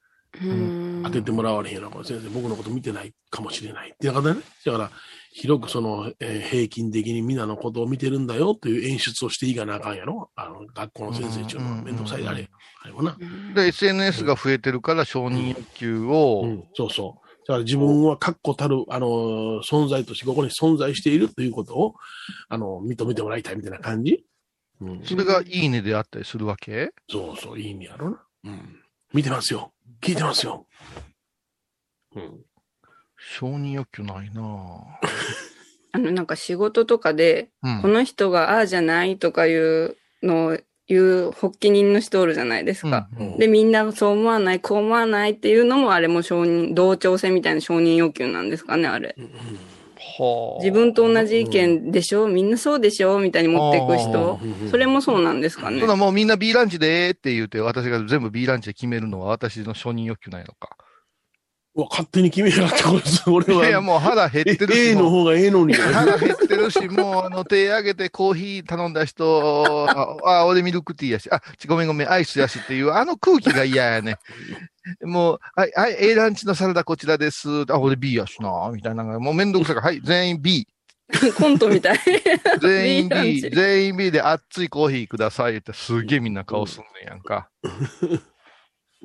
[0.42, 3.92] うん当ててもらわれへんような子、先生僕のこと見てないかもしれない。
[3.92, 4.42] っていう方ね。
[4.66, 4.92] だから、
[5.32, 10.32] 広くその、えー平均的に皆のことを見てるんだよという演出をしていかなあかんやろ。
[10.36, 12.50] あの、学校の先生っていうのはめんどくさいであれ。
[12.84, 13.18] あれもな。
[13.56, 17.24] で、SNS が増えてるから承認欲求を、うん、そうそう。
[17.48, 21.96] だから自分は確固たる、あのー存在としてここに存在しているということを、
[22.50, 24.26] あの認めてもらいたいみたいな感じ。
[24.82, 26.92] うん、それがいいねであったりするわけ？
[27.10, 28.24] そうそう、いい意味やろな。
[28.46, 28.80] うん。
[29.14, 29.72] 見てますよ。
[30.02, 30.66] 聞いてますよ。
[32.16, 32.42] うん。
[33.18, 34.84] 承認欲求ないなぁ
[35.94, 40.58] あの、なんか仕事とかで、うんこの人がああじゃないとかいうのを
[40.88, 43.08] 言う発起人の人おるじゃないですか。
[43.18, 49.16] うんで、みんなそう思わない、こう思わないっていうのもあれも承認、同調性みたいな承認欲求なんですかね、あれ。
[49.18, 49.73] はあ
[50.60, 52.28] 自分と同じ意見でしょ？
[52.28, 53.20] みんなそうでしょ？
[53.20, 54.40] みたいに持っていく人？
[54.42, 54.70] うん。
[54.70, 55.90] それもそうなんですかねそん。
[55.90, 60.78] なもうみんな B ランチでーって言うて、私が全部 B ランチで決めるのは私の承認欲求ないのか。
[61.76, 63.28] うわ勝手に決めやがって、こいつ。
[63.28, 63.82] 俺いやいや、は。
[63.82, 64.80] もう腹減ってるし。
[64.92, 65.74] A の方がええのに。
[65.74, 74.18] 腹減ってるし、もう、あの、手挙げてコーヒー頼んだ人、あ、あ俺ミルクティーやし、あ、ちごめんごめん、アイスやしっていう、あの空気が嫌やね。
[75.04, 77.48] もう、はい、はい、A ランチのサラダこちらです。
[77.70, 80.68] あ、俺 B やしな、みたいなのが、もうめんどくさいから、はい、全員 B。
[81.38, 82.00] コントみたい。
[82.62, 87.50] 全員 B 全員 B で熱いコーヒーくださいってすげえみんな顔すんねんやんか。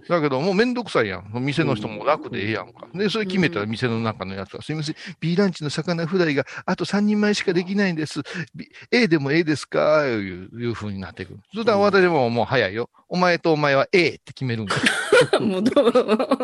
[0.08, 1.30] だけど、もうめんどくさいやん。
[1.44, 2.86] 店の人も楽でええやんか。
[2.94, 8.20] で、それ決めたら店の中のやつが、すいません、B ランチの魚フライがあと3人前しかできないんです。
[8.54, 10.06] B、A でも A ですか？
[10.06, 10.16] いう、
[10.52, 11.40] いう風になってくる。
[11.54, 12.90] そしたら私ももう早いよ。
[13.08, 14.74] お前とお前は A って決めるんだ。
[15.40, 15.90] もうど、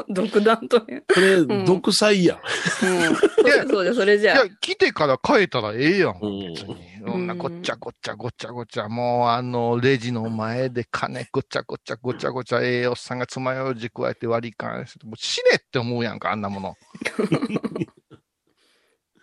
[0.09, 1.05] 独断という。
[1.15, 2.39] これ、ん独裁やん。
[2.87, 3.69] うん。
[3.69, 6.19] そうじゃ、それじゃあいや、来てから変えたらええやん。
[6.21, 6.77] うん別に。
[7.07, 16.75] そんなごっちゃごっちゃごっちゃごちゃ、もうあの、レジの前で金 ごっちゃごっちゃごちゃごちゃ、ええおっさんが爪楊枝加えて割り勘して、もう死ねって思うやんか、あんなもの。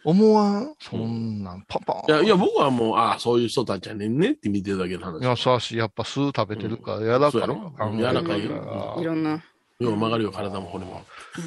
[0.04, 2.12] 思わんそんなん、パンパン。
[2.12, 5.46] いや、いや、僕はもう、ああ、そういう人たちやねんねって見てるだけの話。
[5.54, 5.78] 優しい。
[5.78, 9.44] やっぱ酢食べてるから、柔らかいそうやろ考え柔らかいかよらいろんな。
[9.80, 11.04] よう曲がるよ、体も骨も。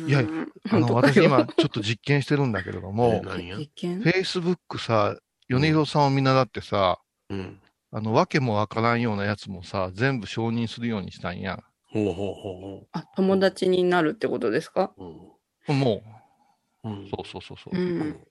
[0.06, 5.16] いやうんあの、私今、ちょっと実験してるんだけれどえも、何や Facebook さ、
[5.48, 7.60] 米広さんを見習ってさ、うん。
[7.92, 11.64] あの、わけもわからんようなやつもさ、全部承認するようにしたんや。
[11.86, 14.94] ほうほうほあ、友達になるってことですか？
[14.96, 15.72] うほう。
[15.74, 16.02] も
[16.84, 16.92] うん。
[16.92, 17.18] うう、ん。
[17.22, 18.24] そうそうそうそう、うん。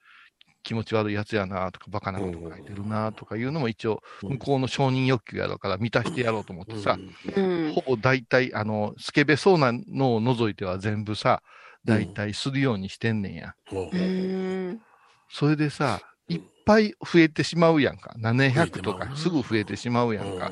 [0.64, 7.00] 気持ち悪いやつやなとか、バカなこと書いてるなとかいうのも一応、うん向こうの承認欲求やろうから満たしてやろうと思ってさ、
[7.36, 7.84] うんほ。
[7.88, 11.44] ぼ大体、あの、スケベそうなのを除いては全部さ、
[11.86, 13.54] 大体するようにしてんねんや。
[13.66, 14.74] ほうほうう。
[14.74, 14.86] ん。
[15.30, 18.16] それでさ、いっぱい増えてしまうやんか。
[18.20, 20.52] 700とかすぐ増えてしまうやんか。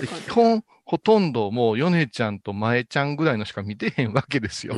[0.00, 4.74] で基本、ほとんどもう、ヨネちゃんとマエちゃんぐらいのしか見てへんわけですよ。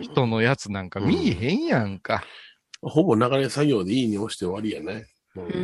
[0.00, 2.24] 人のやつなんか見えへんやんか。
[2.82, 5.06] ほぼ流れ作業でいいに押して終わりやね。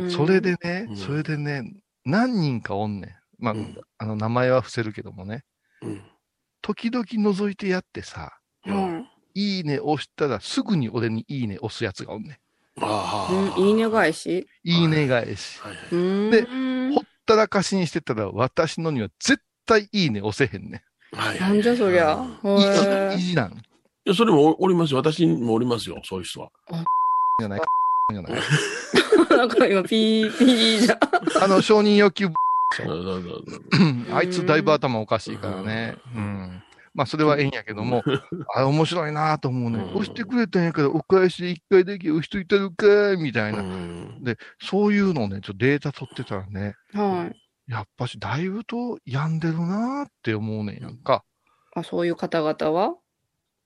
[0.09, 1.63] それでね、うんそれでね、
[2.05, 3.11] 何人かおんねん。
[3.37, 5.43] まあ、うんあの、名前は伏せるけどもね。
[5.81, 6.01] うん
[6.61, 8.33] 時々覗いてやってさ、
[8.65, 9.07] うん。
[9.33, 12.39] いいね押したらすぐに俺にいいね押すやつがおんね
[12.81, 13.33] ああ。
[13.57, 14.47] うんいいね返し？
[14.65, 14.69] ん。
[14.69, 15.59] いいね返し。
[15.61, 15.85] はいはい。
[15.91, 16.31] うん。
[16.31, 16.41] で
[16.95, 20.83] ほったらかしにしてたら私のには絶対いいね押せへんね
[21.39, 22.17] なんじゃそりゃ？
[23.15, 23.51] 意地なん。
[23.53, 23.55] い
[24.05, 24.99] や、それもおおりますよ。
[24.99, 26.49] 私にもおりますよ、そういう人は。
[27.39, 27.61] じゃない。
[28.11, 28.33] じゃない。
[28.33, 28.39] ー
[29.37, 31.43] なんか今、ピー、ピーじゃん。
[31.43, 32.29] あの、承認欲求、
[34.13, 35.97] あいつだいぶ頭おかしいからね。
[36.15, 36.63] うん。
[36.93, 38.03] まあ、それはええんやけども、
[38.55, 39.79] あ、面白いなと思うね。
[39.79, 43.59] うん押してくれたんやから、お返しで一回だけ押しといたるかい、みたいな。
[43.59, 47.71] うんで、そういうのをね、ちょっとデータ取ってたらね、はい。
[47.71, 51.23] やっぱし、だいぶと病んでるなって思うねんやんか。
[51.75, 52.95] あ、そういう方々は？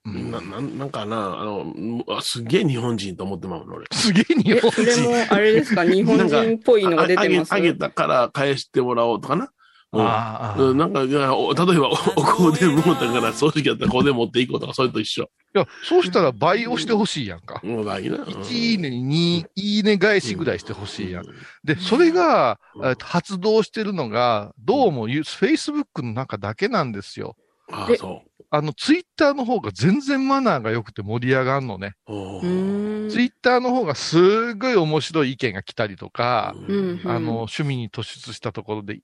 [0.06, 1.74] うんなななんかな、あの、
[2.10, 3.86] あすげえ日本人と思ってまうの、俺。
[3.94, 5.04] すげえ日え、本それ人。
[5.10, 5.86] も、あれですか？
[5.86, 7.54] 日本人っぽいのが出てます？
[7.54, 9.50] ああげあげたから返してもらおうとかな。
[9.94, 15.30] うんああうんなんか、例えば、 おお香典もうたから、掃除機やったら香典持っていこうとか、それと一緒。
[15.56, 17.62] いや、そうしたら倍押してほしいやんか。
[17.64, 18.18] もうないな。
[18.18, 21.26] 1いいねに2いいね返しぐらいしてほしいやん。
[21.64, 22.60] で、それが、
[23.00, 27.36] 発動してるのが、どうもユ、Facebook の中だけなんですよ。
[27.70, 28.24] えああ、そ
[28.56, 31.96] あの、Twitter の方が全然マナーが良くて盛り上がんのね。
[32.08, 32.14] う。
[32.14, 34.20] おうーーの方がす
[34.54, 37.02] っごい面白い意見が来たりとか、うん。
[37.04, 37.10] うん。
[37.10, 39.00] あの、趣味に突出したところで、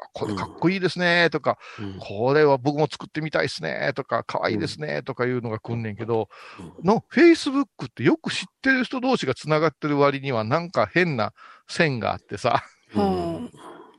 [0.00, 1.98] あこれかっこいいですね、とか、うん。
[1.98, 6.72] これは僕も作ってみたいですね、とか、可愛いですね、とかいうのが来んねんけど、うん。
[6.82, 11.34] の、Facebook ってよく知ってる人同士が繋がってる割にはなんか変な
[11.68, 13.50] 線があってさ、は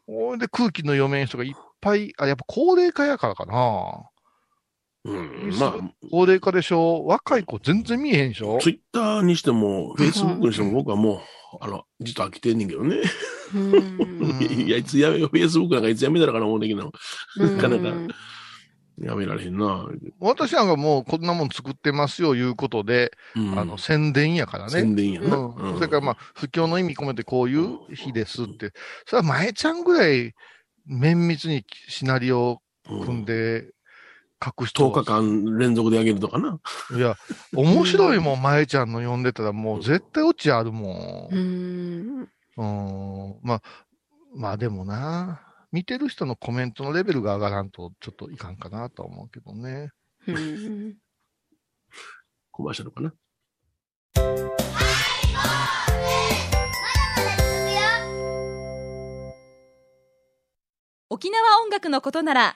[0.08, 4.10] ほいで空気の読めん人がいっぱい、あ、やっぱ高齢化やからかな。
[5.08, 5.58] うん。
[5.60, 5.74] まあ、
[6.12, 7.06] 高齢化でしょ？
[7.06, 8.60] 若い子全然見えへんでしょ？
[8.62, 11.20] ツイッターにしても、フェイスブックにしても、僕はもう、
[11.62, 12.98] あの、実は飽きてんねんけどね。
[13.56, 16.91] うん いや、いつやめよう、フェイスブックなんかいつやめたらかな思うねんけど、
[17.38, 18.08] なかなかうん
[19.00, 19.88] やめられへんな。
[20.20, 24.72] 私なんかもうこんなもん作ってますよ、いうことで、うんあの、宣伝やからね。
[24.72, 25.38] 宣伝やな。
[25.38, 25.76] うん。
[25.76, 28.74] それからまあ、不況の意味込めてこういう日ですって。
[29.06, 30.34] それは前ちゃんぐらい
[30.88, 33.70] 綿密にシナリオをうん組んで、
[34.43, 36.60] 書く人10日間連続であげるとかな。
[36.95, 37.15] いや、
[37.54, 41.28] 面白いもん、まえちゃんの読んでたら、もう絶対オチあるも。
[41.32, 42.30] うんん。
[42.58, 43.39] うん。
[43.41, 43.62] まあ、
[44.36, 49.89] まあでもな、見てる人のコメントのレベルが上がらんと、ちょっといかんかなとは思うけどね。
[50.28, 50.95] うん。
[52.52, 53.13] コマーシャルかな？
[61.10, 62.56] 沖縄音楽のことなら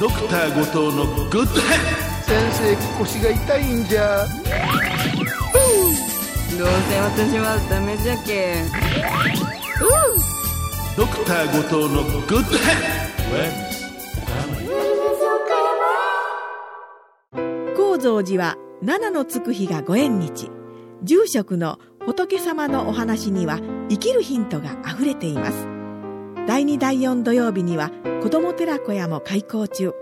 [0.00, 1.56] ドクター後藤のグッド先
[2.52, 4.26] 生腰が痛いんじゃ。
[6.56, 8.62] どうせ私はダメじゃけ。
[10.96, 12.58] ドクター後藤のグッド
[17.76, 20.50] 高蔵寺は七のつく日がご縁日。
[21.02, 23.58] 住職の仏様のお話には
[23.88, 25.77] 生きるヒントがあふれています
[26.48, 27.90] 第2第4土曜日には
[28.22, 29.92] 子ども寺小屋も開校中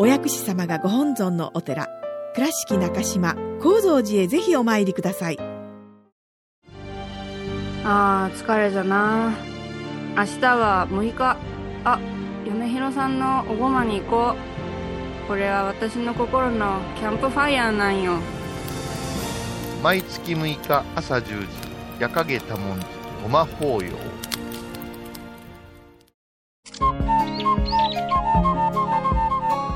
[0.00, 1.86] お薬師様がご本尊のお寺
[2.34, 5.38] 倉敷中島・高蔵寺へぜひお参りください
[7.84, 9.32] あー、疲れじゃな。
[10.16, 11.36] 明日は6日。
[11.84, 12.00] あ、
[12.44, 15.28] 米広さんのおごまに行こう。
[15.28, 18.18] これは私の心のキャンプファイヤーなんよ。
[19.80, 21.46] 毎月6日朝10時、
[22.00, 22.86] 夜影多文字、
[23.22, 24.07] ごま法要。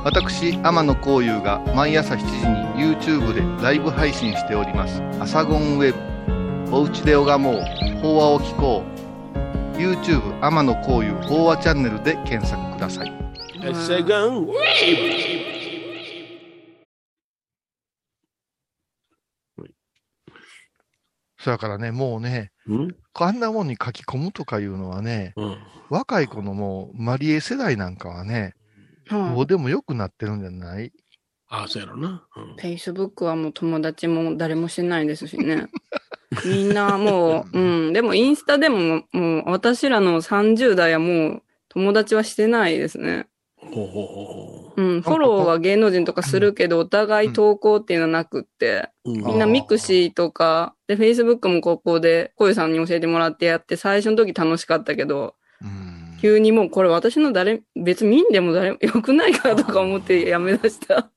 [0.05, 2.25] 私、天野幸雄が毎朝7時
[2.83, 5.01] に YouTube でライブ配信しております。
[5.21, 5.95] アサゴンウェ
[6.69, 6.77] ブ。
[6.77, 7.62] おうちで拝もう。
[8.03, 8.83] 法話を聞こ
[9.75, 9.79] う。
[9.79, 13.12] YouTube 天野幸雄法話チャンネルで検索ください。
[13.87, 14.49] セガン
[21.38, 22.97] そやからね、もうね、うん？
[23.15, 25.59] あんなもんに書き込むとかいうのはね、うん。
[25.91, 28.55] 若い子のもう、マリエ世代なんかはね、
[29.11, 30.93] どうでもよくなってるんじゃない？
[31.49, 32.27] ああ、そうやろな。
[32.37, 32.55] うん。
[32.57, 35.69] Facebook はもう友達も誰もしてないですしね。
[36.47, 37.93] みんなもう、うん。
[37.93, 43.27] でもインスタでも、もう私らの30代はもう友達はしてないですね。
[43.57, 45.03] ほうほうほうほうん。
[45.03, 49.11] フォローは芸能人とかするけど、お互い投稿っていうのはなくって、う。
[49.11, 55.91] うんみんなミクシーとか、で、Facebook もここで、こゆさんに教えてもらってやって、最初の時楽しかったけど、うん
[56.22, 61.11] 急にもうこれ私の誰、別に見んでも誰も良くないかとか思ってやめ出した。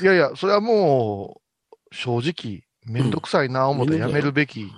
[0.00, 1.42] いやいや、それはも
[1.92, 4.72] う、正直、めんどくさいな思ってやめるべき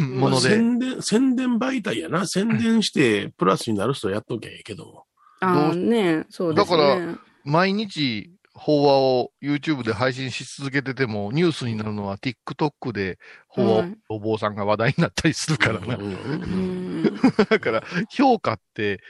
[0.00, 0.48] もので。
[0.48, 2.26] 宣伝、宣伝媒体やな。
[2.26, 5.04] 宣伝して、プラスになる人はやっときゃええけども。
[5.38, 6.76] ああ、ねそうですね。
[6.76, 15.96] だから毎日、法話を YouTube で配信し続けてても、ニュースになるのは TikTok で法話お坊さんが話題になったりするからな。
[17.48, 19.00] だから、評価って、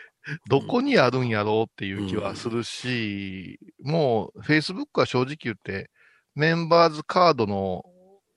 [0.48, 5.90] どこにあるんやろうっていう気はするし、もう、Facebook は正直言って、
[6.34, 7.84] メンバーズカードの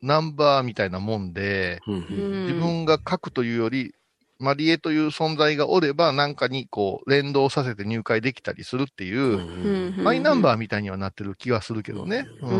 [0.01, 3.93] ナンバーみたいなもんで、自分が書くというより、
[4.39, 10.57] マリエという存在がおれば、なんかにこう、連動させて入会できたりするっていう、マイナンバー。
[10.57, 12.27] みたいにはなってる気はするけどね。
[12.41, 12.55] うんう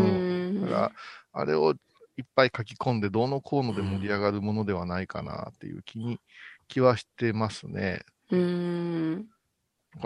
[0.59, 0.61] ん。
[0.61, 0.91] だから、
[1.33, 1.73] あれを
[2.17, 6.19] いっぱい書き込んで、どうのこうので盛り上がるものではないかなっていう気に、
[6.67, 8.03] 気はしてますね。
[8.31, 9.25] うん。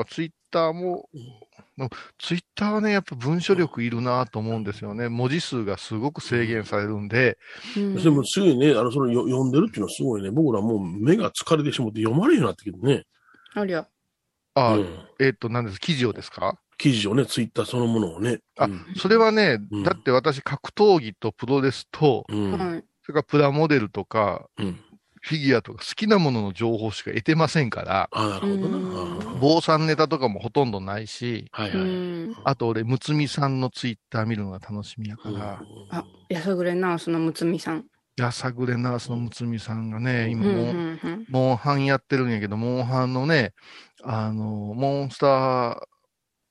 [0.10, 1.10] ツイッターも、
[2.18, 5.08] ツイッターはね、やっぱ文章力いるなと思うんですよね。
[5.08, 7.38] 文字数がすごく制限されるんで、
[7.78, 10.30] うんでもすごいね、あの、そのよ読んでるっていうのはすごいね。
[10.32, 13.06] 僕らもう目が疲れてしまって読まれるようになってきてね。
[13.54, 13.88] ありゃ。
[14.56, 14.88] あ、うん
[15.20, 16.60] えっ、と、何です、記事をですか？
[16.78, 18.40] 記事をね、ツイッターそのものをね。
[18.58, 22.26] あうんそれはね、うんだって私格闘技とプロレスと。
[22.30, 22.84] それか
[23.14, 24.80] らプラモデルとか、うん。
[25.22, 29.36] フィギュアとか好きなものの情報しか得てませんから、あなるほどうんな。
[29.36, 31.80] あ坊さんネタとかもほとんどないし、うはいはい。
[31.88, 32.36] ん。
[32.44, 37.86] あと俺、むつみさんのツイッター見るのが楽しみやから、あ、やさぐれな、そのむつみさん。
[38.18, 41.26] やさぐれナースのむつみさんがね、今うんうもう、んうん。
[41.30, 43.54] モンハンやってるんやけど、モンハンのね、
[44.04, 44.44] あの、
[44.76, 45.80] モンスター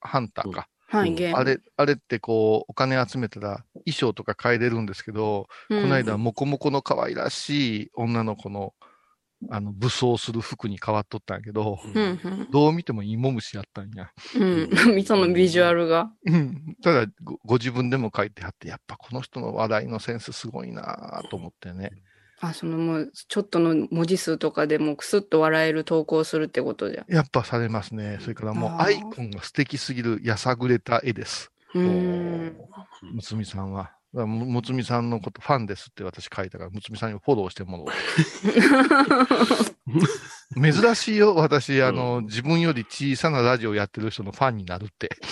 [0.00, 0.68] ハンターか。
[0.88, 1.34] はい。
[1.34, 8.72] あれ、あれってこう、お金集めたら衣装とか買えれるんですけど、うん、この間、モコモコの可愛らしい女の子の
[9.50, 12.48] あの、武装する服に変わっとったんやけど、うん、うん。
[12.50, 14.10] どう見ても芋虫やったんや。
[14.36, 14.70] うん。
[15.06, 16.10] そのビジュアルが。
[16.26, 16.76] うん。
[16.82, 21.90] ただご、ご自分でも書いてあって、やっぱこの人の話題のセンスすごいなと思ってね。
[22.40, 27.04] あ、そのもう、ちょっとの文字数とかでもクスッと笑える投稿するってことじゃ。
[27.08, 28.18] やっぱされますね。
[28.20, 31.50] それからもうアイコンが素敵すぎるやさぐれた絵です。
[31.74, 32.56] うーん。
[33.14, 33.90] むつみさんは。
[34.12, 37.90] むむつみさんのことファンですって私書いたから、むつみさんにフォローしてもらおう。
[40.72, 45.10] 珍しいよ、私、あの、自分より小さなラジオやってる人のファンになるって。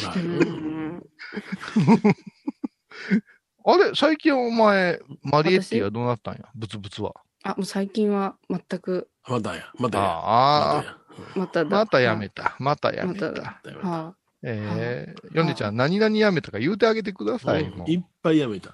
[3.68, 6.44] あれ最近お前、マリエッティはどうなったんや？
[6.54, 7.12] ブツブツは。
[7.42, 10.04] あ、もう最近は全く、まだや、まだや。
[10.04, 10.98] ああ、
[11.34, 11.70] まただ。
[11.70, 12.54] またやめた。
[12.60, 13.26] またやめた。
[13.26, 13.60] まただ。
[13.64, 17.68] だよはええヨネちゃん、何々やめたか言うてあげてください。
[17.70, 18.70] もういっぱいやめた。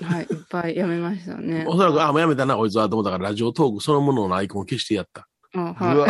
[0.00, 0.04] い。
[0.04, 0.24] はい。
[0.24, 1.64] いっぱいやめましたね。
[1.68, 5.26] おそらく、あ、もうやめたな、こいつは、と思ったから、ラジオトークそのもののアイコンを消してやった。
[5.54, 6.08] あ、うはわ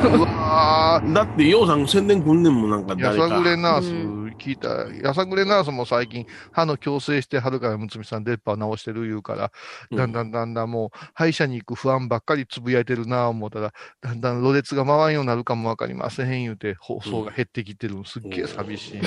[0.00, 1.10] ー、うわー。
[1.12, 3.28] だって、ようさん宣伝くんねんもん、なんかや誰か。
[3.28, 4.68] さぐれナースう聞いた、
[5.06, 9.52] やさぐれナースも最近歯の矯正してはるからむつみさん出っ歯直してる言うから、
[9.90, 19.02] うんだんだんだんだんもう歯医者に行く不安ばっかりつぶやいてるなぁ思ったら、だんだんろれつが回んようになるかもわかりません言うて放送が減ってきてるのすっげえ寂しいね。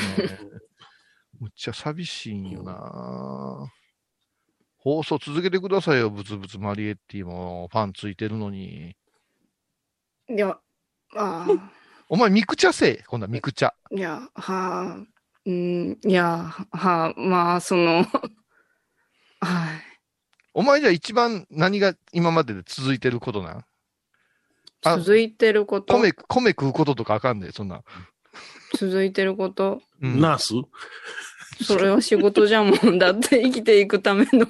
[1.40, 3.80] むっちゃ寂しいんよなぁ
[4.82, 8.96] 放送続けてくださいよ、ブツブツマリエッティもファンついてるのに。
[10.30, 10.34] い。
[10.34, 10.58] いや、
[11.16, 11.48] あ
[12.08, 13.72] お前ミクチャせえ、今度はミクチャ。
[13.92, 14.98] ーいや、はあ、
[15.50, 18.06] うん、いや、はあ、まあ、その、
[19.42, 19.82] はい。
[20.54, 23.66] お前じゃあ一番何が今までで続いてることなん？
[24.84, 27.84] あ続いてること、米、米食うこととかあかんで、そんな。
[28.78, 30.54] 続いてること、うんナース？
[31.64, 34.46] それは仕事じゃもんだって生きていくための。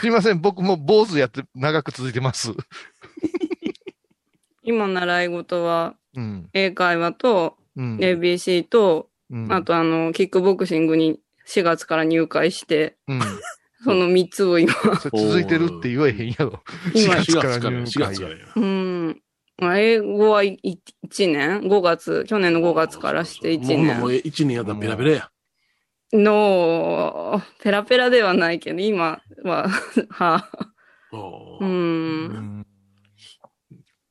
[0.00, 2.52] すいません、僕も坊主やって長く続いてます。
[4.62, 6.48] 今習い事は、うん。
[6.54, 7.96] 英会話と、うん。
[7.98, 13.20] ABC と、うんあとあの、キックボクシングに4月から入会して、うん。
[13.84, 14.72] その3つを今、
[15.12, 16.62] 続いてるって言えへんやろ。
[16.94, 18.46] 今4 4月から月から、4入会月からや。
[18.56, 19.22] うん。
[19.58, 20.78] まあ英語は1
[21.32, 24.20] 年 ?5 月、去年の5月からして1もうほんまもう年。
[24.22, 25.30] 1年やったらペラペラや。
[26.12, 29.68] の、ペラペラではないけど、今は、
[30.10, 30.48] は
[31.12, 31.64] おーう。
[31.64, 32.26] うん
[32.60, 32.66] ん。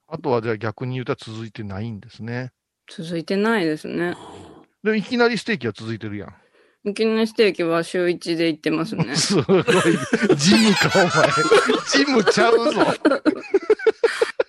[0.08, 2.52] あとはじゃあ逆に言うたら続いてないんですね。
[2.90, 4.16] 続いてないですね。
[4.84, 6.90] でもいきなりステーキは続いてるやん。
[6.90, 9.06] いきなりステーキは週1で行ってますね。
[9.16, 9.64] すごい。
[10.36, 11.30] ジムか、お前。
[11.90, 12.82] ジムちゃうぞ。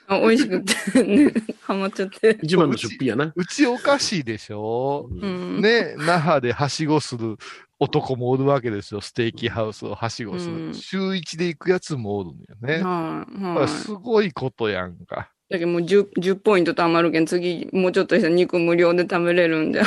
[0.09, 2.37] あ 美味しくてね、ハマっちゃって。
[2.42, 3.33] 一番の出費やな。
[3.37, 5.61] うちおかしいでしょうん。
[5.61, 7.37] ね、那覇ではしごする
[7.79, 9.01] 男もおるわけですよ。
[9.01, 10.53] ステーキハウスをはしごする。
[10.53, 12.85] うん週一で行くやつもおるんだよね。
[12.85, 13.68] はい、はい。
[13.68, 15.31] すごいことやんか。
[15.54, 19.82] だけどもう 10, 10ポイント貯まるけん、次、もうちょっとしたら肉無料で食べれるんで。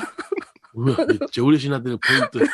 [0.74, 2.52] うわ、めっちゃ嬉しなってる、ポイント。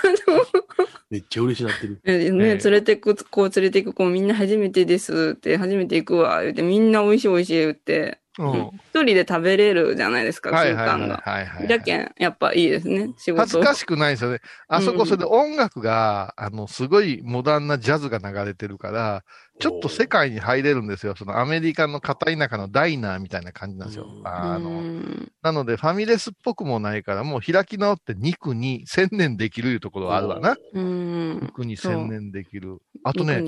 [1.12, 2.00] めっちゃ嬉しなってる。
[2.06, 8.23] えね、ええ連れてく、こう連れてく子みんな初めてですって、初めて行くわ、言って、みんな美味しい美味しい言って、うん。
[8.38, 11.22] 一人で食べれるじゃないですか、空間が。
[11.24, 11.68] はいはい。
[11.68, 13.42] じゃけん、やっぱいいですね、仕事。
[13.42, 14.40] 恥ずかしくないですよね。
[14.68, 19.24] あそこそれで音楽が、あの、すごいモダンなジャズが流れてるから、
[19.60, 21.16] ちょっと世界に入れるんですよ。
[21.16, 24.06] そのアメリカの片田舎のダイナーみたいな感じなんですよ。
[24.06, 30.56] うんあうの、んなのでファミレスっぽくもないから、もう開き直って肉に専念できるいうところはあるわな。
[30.74, 31.40] うん。
[31.44, 32.80] 肉に専念できる。
[33.04, 33.44] あとね。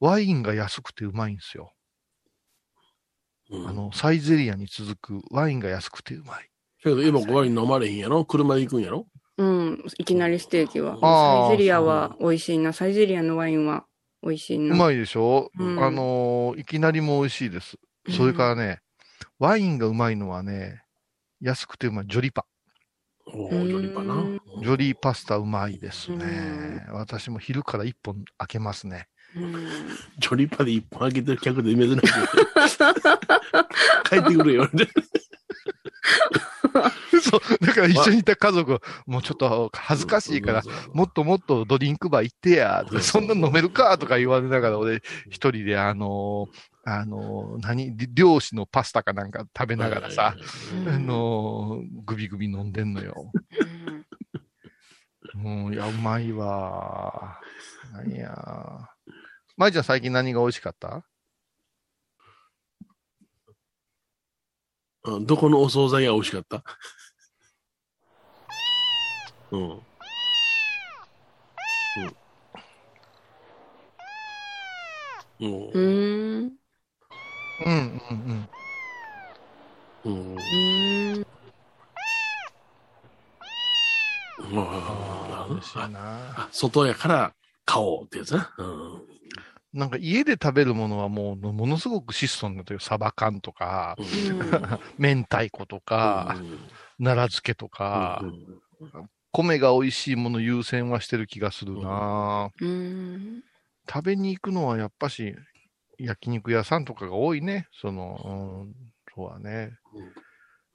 [0.00, 1.72] ワインが安くてうまいんですよ。
[3.54, 6.48] うんあの、サイゼリアに続くワインが安くてうまい。
[6.82, 8.24] けど今ワイン飲まれへんやろ？
[8.24, 9.06] 車で行くんやろ？
[9.38, 9.84] うん。
[9.98, 10.98] いきなりステーキは。
[11.00, 12.72] サイゼリアは美味しいな。
[12.72, 13.86] サイゼリアのワインは
[14.22, 14.76] 美味しいうな。
[14.76, 17.78] まいでしょ、うんあのーいきなりも美味しいです。
[18.10, 18.80] それからね、
[19.38, 20.82] ワインがうまいのはね、
[21.40, 22.06] 安くてうまい。
[22.06, 22.46] ジョリパ。
[23.26, 24.22] おジョリパな。
[24.60, 26.86] ジョリーパスタうまいですね。
[26.90, 29.08] う私も昼から一本開けますね。
[29.36, 29.66] うん。
[30.18, 31.98] ジョリパで一本開けてる客で珍しい。
[34.08, 34.68] 帰ってくるよ。
[37.22, 37.40] そう。
[37.64, 46.54] だから一緒にいた家族は、もうちょっと恥ずかしいから、もっともっとドリンクバー行ってや、とかそんな飲めるか、とか言われながら、俺一人であのー
[46.86, 50.36] あのー何、漁師のパスタかなんか食べながらさ、
[50.86, 53.32] あのーグビグビ飲んでんのよ。
[55.36, 57.40] うん、いや、うまいわ。
[57.92, 58.88] 何や。
[59.56, 61.04] 舞ちゃん最近何が美味しかった？
[65.04, 66.64] うんどこのお惣菜が美味しかった？
[69.52, 69.60] うん。
[69.60, 69.80] うん。
[75.40, 75.70] うん。
[75.72, 75.78] う。
[75.78, 76.52] ん。
[77.64, 78.48] うんうんうん。
[80.04, 80.34] うん。
[80.36, 81.24] うーん。
[84.56, 85.88] あ嬉しいな。
[86.36, 87.32] あ外やから
[87.64, 88.54] 買おうってやつな。
[88.58, 89.02] うん。
[89.74, 92.80] なんか家で食べるものはもう、ものすごく質素になってる。
[92.80, 93.96] サバ缶とか、
[94.98, 96.36] 明太子とか、
[96.98, 98.24] 奈良漬けとか、
[99.32, 102.68] 米が美味しいもの優先はしてる気がするな、うん。
[102.68, 102.72] う
[103.16, 103.42] ん。
[103.88, 105.34] 食べに行くのはやっぱし、
[105.98, 107.66] 焼肉屋さんとかが多いね。
[107.72, 108.74] その、うん、
[109.14, 109.72] そうはね。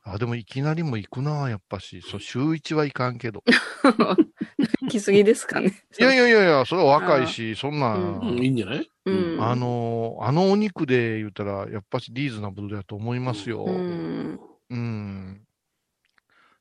[0.03, 2.01] あ、でもいきなりも行くな、やっぱし。
[2.01, 3.43] そう、週一はいかんけど。
[4.81, 5.83] 行き過ぎですかね。
[5.99, 8.89] いやいやいやいや、それは若いし、そんな、うんうん、いいんじゃない？
[9.05, 9.43] うん。
[9.43, 13.65] あの、あのお肉で言ったら、やっぱしリーズナブルだと思いますよ。
[13.65, 14.39] ううん。
[14.75, 15.41] ん。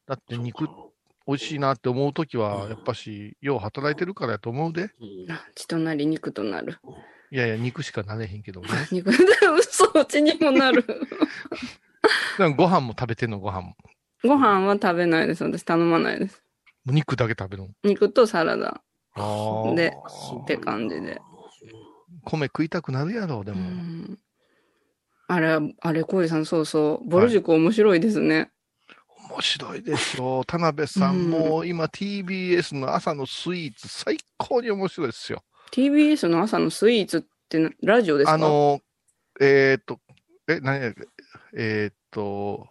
[0.06, 0.66] だって肉
[1.26, 4.90] 美味しいなって思うときは、やっぱし、よう働いてるからやと思うで。
[5.54, 6.78] 血となり肉となる。
[7.30, 8.68] いやいや、肉しかなれへんけどね。
[8.90, 10.84] 肉、嘘、血にもなる。
[12.56, 13.74] ご飯も食べてんの、ご飯も。
[14.24, 15.44] ご飯は食べないです。
[15.44, 16.42] 私頼まないです。
[16.86, 17.68] 肉だけ食べるの？
[17.84, 18.80] 肉とサラダ
[19.74, 19.92] で、
[20.42, 21.20] って感じで。
[22.24, 23.60] 米食いたくなるやろ、でうも。
[23.70, 24.18] ん。
[25.28, 27.08] あれ、あれ、コイさん、そうそう。
[27.08, 28.50] ボル塾面白いですね。
[29.30, 30.42] 面白いでしょ。
[30.46, 35.42] 田辺さん、うんもう今 TBS の朝のスイーツ、最高に面白いですよ。
[35.70, 38.32] TBS の朝のスイーツってなラジオですか？
[38.32, 38.80] あの、
[39.40, 40.00] えーっと、
[40.48, 41.06] え、何やっけ
[41.54, 42.66] えーっと、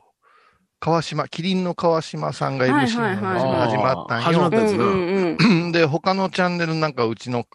[0.79, 4.49] 川島、キリンの川島さんが MC の始まったんよ始まっ。
[4.51, 4.83] たやつな。
[4.85, 5.71] うんう。
[5.71, 7.45] で、他のチャンネルなんかうちの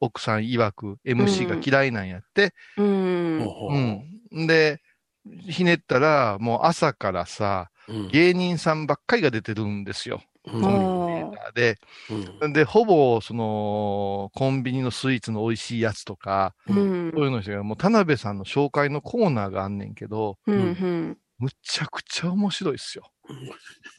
[0.00, 2.54] 奥さん曰く MC が嫌いなんやって。
[2.76, 3.48] うん。
[4.32, 4.46] うん。
[4.46, 4.80] で、
[5.48, 10.22] ひねったら、もう朝からさ、うん芸人さんばっかりが出てるんですよ。
[10.46, 11.03] うん
[11.38, 11.78] あで、
[12.42, 21.18] うんで、ほぼ、その、コンビニのスイーツの美味しいやつとか、ーうんそういうのしてが、もう田辺さんの紹介のコーナーがあんねんけど、うんうん。
[21.38, 23.10] むちゃくちゃ面白いっすよ。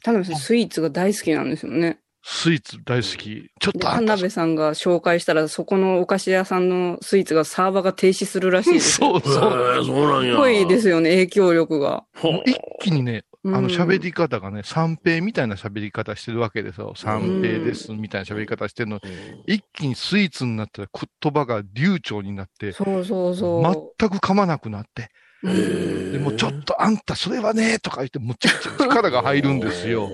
[0.02, 1.98] 田辺さん、スイーツが大好きなんですよね。
[2.28, 3.50] スイーツ大好き。
[3.60, 9.20] ちょっで、と田辺さんが紹介したら、そこのお菓子屋さんのスイーツがサーバーが停止するらしいですよ。
[9.20, 9.84] そうそう。
[9.84, 10.32] そうなんや。
[10.32, 12.04] すごいですよね、影響力が。
[12.44, 13.22] 一気にね、
[13.54, 16.94] あうんの喋り方がね、三平みたいな喋り方してるわけですよ。
[16.96, 19.00] 三平です、みたいな喋り方してるの。
[19.46, 25.10] 一気にスイーツになったら言葉が流暢になって、そうそうそ全く噛まなくなって、
[25.42, 30.10] でもうちょっとあんたそれはね、とか言ってむちゃくちゃ力が入るんですよ。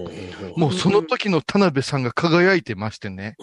[0.56, 3.36] もうその時の田辺さんが輝いてましてね。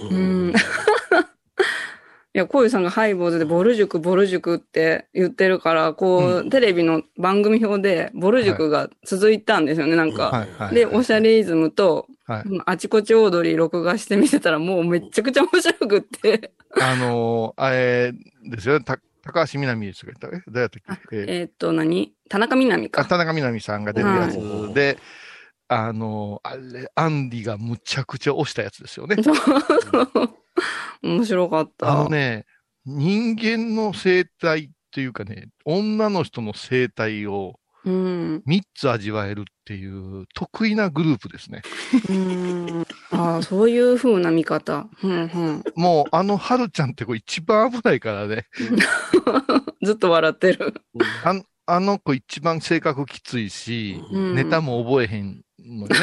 [2.34, 2.38] うん。
[2.38, 10.30] いや、こういうさんがハイボーズでボル塾、ボル塾って言ってるから、こう、うテレビの番組表でボル塾が続いたんですよね、なんか。
[10.30, 10.76] はいはい。
[10.76, 12.08] で、おしゃれイズムと、
[12.66, 16.52] あちこちオードリー録画してみてたらもうめっちゃくちゃ面白くって。
[16.80, 18.14] あのーあれ
[18.48, 21.18] ですよね、た高橋みなみですかえ誰やったっけ？
[21.18, 23.02] えーえーっと何、田中みな実か。
[23.02, 25.00] あ田中みな実さんが出るやつはいで、
[25.70, 29.18] あのーあれ、アンディがむちゃくちゃ押したやつですよね。
[31.02, 31.92] 面白かった。
[31.92, 32.46] あのね、
[32.86, 38.44] 人間の生態っていうかね、女の人の生態をうん。
[38.46, 41.62] 3つ味わえるっていう得意なグループですね。
[42.10, 42.86] うん。
[43.12, 44.88] ああ、そういう風な見方。
[45.04, 45.64] うんうん。
[45.76, 48.48] もうあの春ちゃんって子一番危ないからね。
[49.82, 50.74] ずっと笑ってる。
[51.66, 55.96] あの子一番性格きついし、うんネタも覚えへんのよね。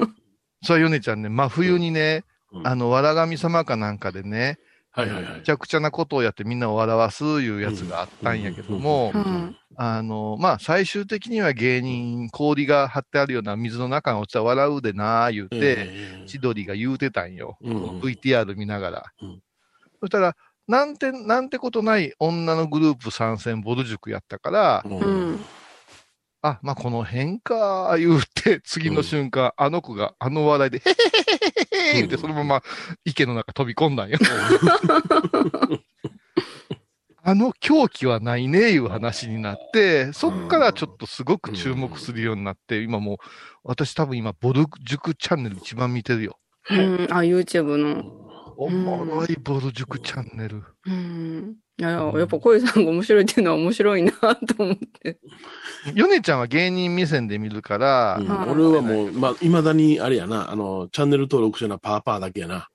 [0.62, 4.58] そう、ヨネちゃんね、真冬にね、うんあの、わら神様かなんかでね、
[4.92, 5.42] はいはいはいむ。
[5.42, 17.56] ちゃくちゃなことをやってみんなを笑わすいうやつがあったんやけどもう、んあの、まあ、最終的には芸人、氷が張ってあるような水の中に落ちたら笑うでなー言うて、ええ千鳥が言うてたんよ。
[17.62, 19.04] うん VTR 見ながら。
[19.22, 19.42] うん
[20.00, 20.34] そしたら、
[20.66, 24.84] なんて、なんてことない女のグループ参戦ボル塾やったから。
[26.42, 30.96] あ、まあ、この辺か、言うて、次の瞬間、あの子があの笑いで、へへへ
[31.84, 32.62] へへへ言うて、そのまま
[33.04, 34.18] 池の中飛び込んだんよ。
[37.22, 43.18] あの狂気はないね、いう話になって、そっからちょっとすごく注目するようになって、今もう、
[43.62, 46.38] 私多分今、ボル塾チャンネル一番見てるよ。
[46.70, 47.06] うん。
[47.10, 48.29] あ、YouTube の。
[48.62, 50.62] おもろいボル塾チャンネル。
[50.86, 51.54] うん。
[51.78, 55.18] いや、やっぱ小井さんが面白いっていうのは面白いなと思って。
[55.94, 62.68] ヨネちゃんは芸人目線で見るから、うんはい俺はもう、まあ、未だに、あれやな、あの、チャンネル登録してるのはパーパーだけやな。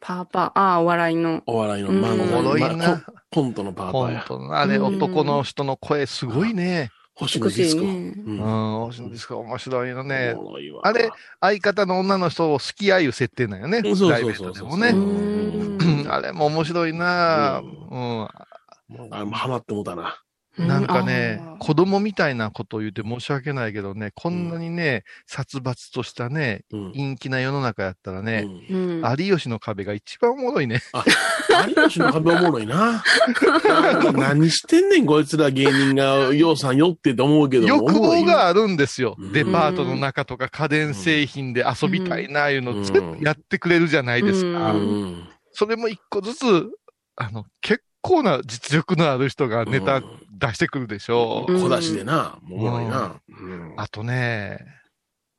[0.00, 1.42] パーパー、ああ、お笑いの。
[1.46, 2.98] お笑いのうん漫才おもろいまあな。
[3.30, 4.24] ココントのパーパー本や。
[4.26, 6.90] 当なあれ、うん男の人の声すごいね。
[7.18, 7.82] 星野ディスコ。
[7.82, 7.88] ね。
[7.88, 10.36] ううんん、星野ディスコ面白いのね。
[10.82, 11.10] あれ、
[11.40, 13.78] 相方の女の人を好き合いう設定なんよね。
[13.78, 14.88] うんそうそうそうそうトでもね。
[14.90, 18.22] うんあれも面白いな、ううん。
[18.22, 20.22] あれもハマってもうたな。
[20.58, 29.16] なんかね子供みたいなことを言って申し訳ないけどね、こんなにね、殺伐としたね、うん陰気な世の中やったらね、うんうん。
[29.18, 30.80] 有吉の壁が一番おもろいね。
[30.92, 31.04] あ、
[31.68, 33.02] 有吉の壁おもろいな。
[34.14, 37.66] 何してんねん、こいつら芸人が、ようさんよってと思うけど。
[37.66, 39.32] 欲望があるんですようん。
[39.32, 44.72] デパートの中とか家電製品で遊びたいな、いうのうん全部やってくれるじゃないですうか。
[44.72, 46.70] うんそれも一個ずつ、
[47.16, 50.02] あの、結構な実力のある人がネタ
[50.38, 51.52] 出してくるでしょう。
[51.52, 53.20] うん小出しでな、おもろいな。
[53.28, 54.58] うんあとね、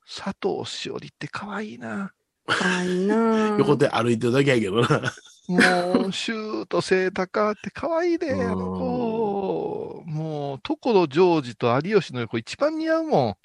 [0.07, 2.11] 佐藤しおりって可愛いな。
[2.47, 5.13] 可愛いな 横で歩いてるだけやけどな。
[5.47, 10.03] もう、シュート背高って可愛いで、うんあの子。
[10.05, 13.35] もう、所ジョージと有吉の横一番似合うもん。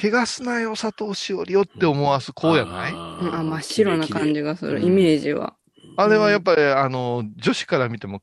[0.00, 2.92] 怪我すなよ、佐藤しおりよって思わす子やない？
[2.94, 5.54] あ真っ白な感じがする、うんイメージは。
[5.96, 8.20] あれはやっぱり、あの、女子から見ても、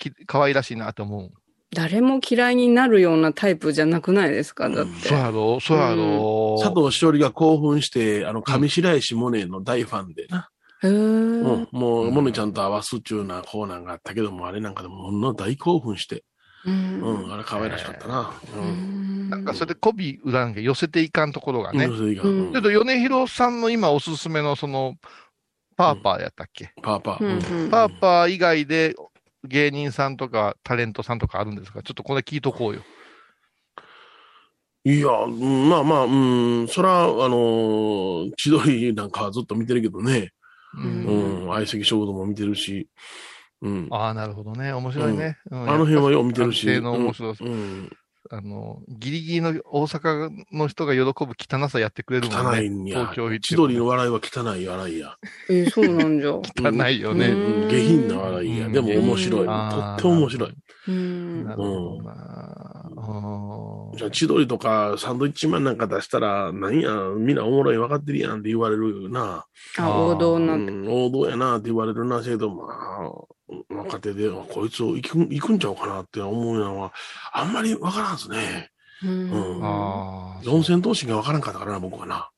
[0.00, 1.30] き可愛らしいなと思う。
[1.72, 4.68] 誰も嫌いになるようなタイプじゃなくないですか？
[4.68, 5.08] だって。
[5.08, 5.60] そうやろ？
[5.60, 6.58] そうやろ？
[6.60, 10.48] 佐藤しおりが興奮して、あの、上白石萌音の大ファンでな。
[10.82, 11.68] へーうん。
[11.70, 16.24] もう、萌音ちゃんと合わすっちゅうなコーナーがあったけども、あれなんかでも、ほんの大興奮して。
[16.66, 17.32] うんうん。
[17.32, 18.32] あれ可愛らしかったな。
[18.56, 18.58] う。
[18.58, 21.84] うんんなんかそれで媚び売らなきゃ寄せていかんところがね。
[21.84, 24.96] うんそれがうんうんちょっと米広さんの今おすすめのその、
[25.76, 27.70] パーパーやったっけ、パーパー。
[27.70, 28.96] パーパー以外で
[29.44, 31.82] 芸人さんとかタレントさんとかあるんですか？
[31.82, 32.82] ちょっとこれ聞いとこうよ。
[34.84, 36.08] いや、うんまあまあ、う
[36.64, 40.30] ん、そら、あのー千鳥なんかはずっと見てるけどね。
[40.74, 42.88] ううんうん、相席食堂も見てるし。
[43.60, 43.88] うん。
[43.90, 44.72] あああ、なるほどね。
[44.72, 45.36] 面白いね。
[45.50, 46.66] うんの辺はよう見てるし。
[46.80, 47.44] の面白さ。
[47.44, 47.90] うん。
[48.32, 52.58] あの、ギリギリの大阪の人が喜ぶ汚さやってくれるもんね。
[52.60, 53.16] 汚いんや東。
[53.16, 55.16] 京行って千鳥の笑いは汚い笑いや。
[55.48, 56.34] えーそうなんじゃ。
[56.62, 57.34] 汚いよね。
[57.68, 58.66] 下品な笑いや。
[58.66, 59.46] うんでも面白い。
[59.46, 59.52] と
[59.96, 60.54] っても面白い。
[60.86, 62.90] うんなるほどな。
[62.96, 69.44] うんじゃあ、千鳥とかサンドイッチマンなんか出したら、何や、みんなおもろい分かってるやんって言われるな。
[69.78, 70.56] あ、王道うな。
[70.56, 76.92] ん、王道やなって言われるな、けど、まあ、若手で、こいつを行く行くんちゃうかなって思うのは、
[77.32, 78.70] あんまり分からんすね。
[79.02, 80.40] うんうんああ。
[80.42, 82.16] 四千頭身が分からんかったからな、僕はな。
[82.16, 82.30] あ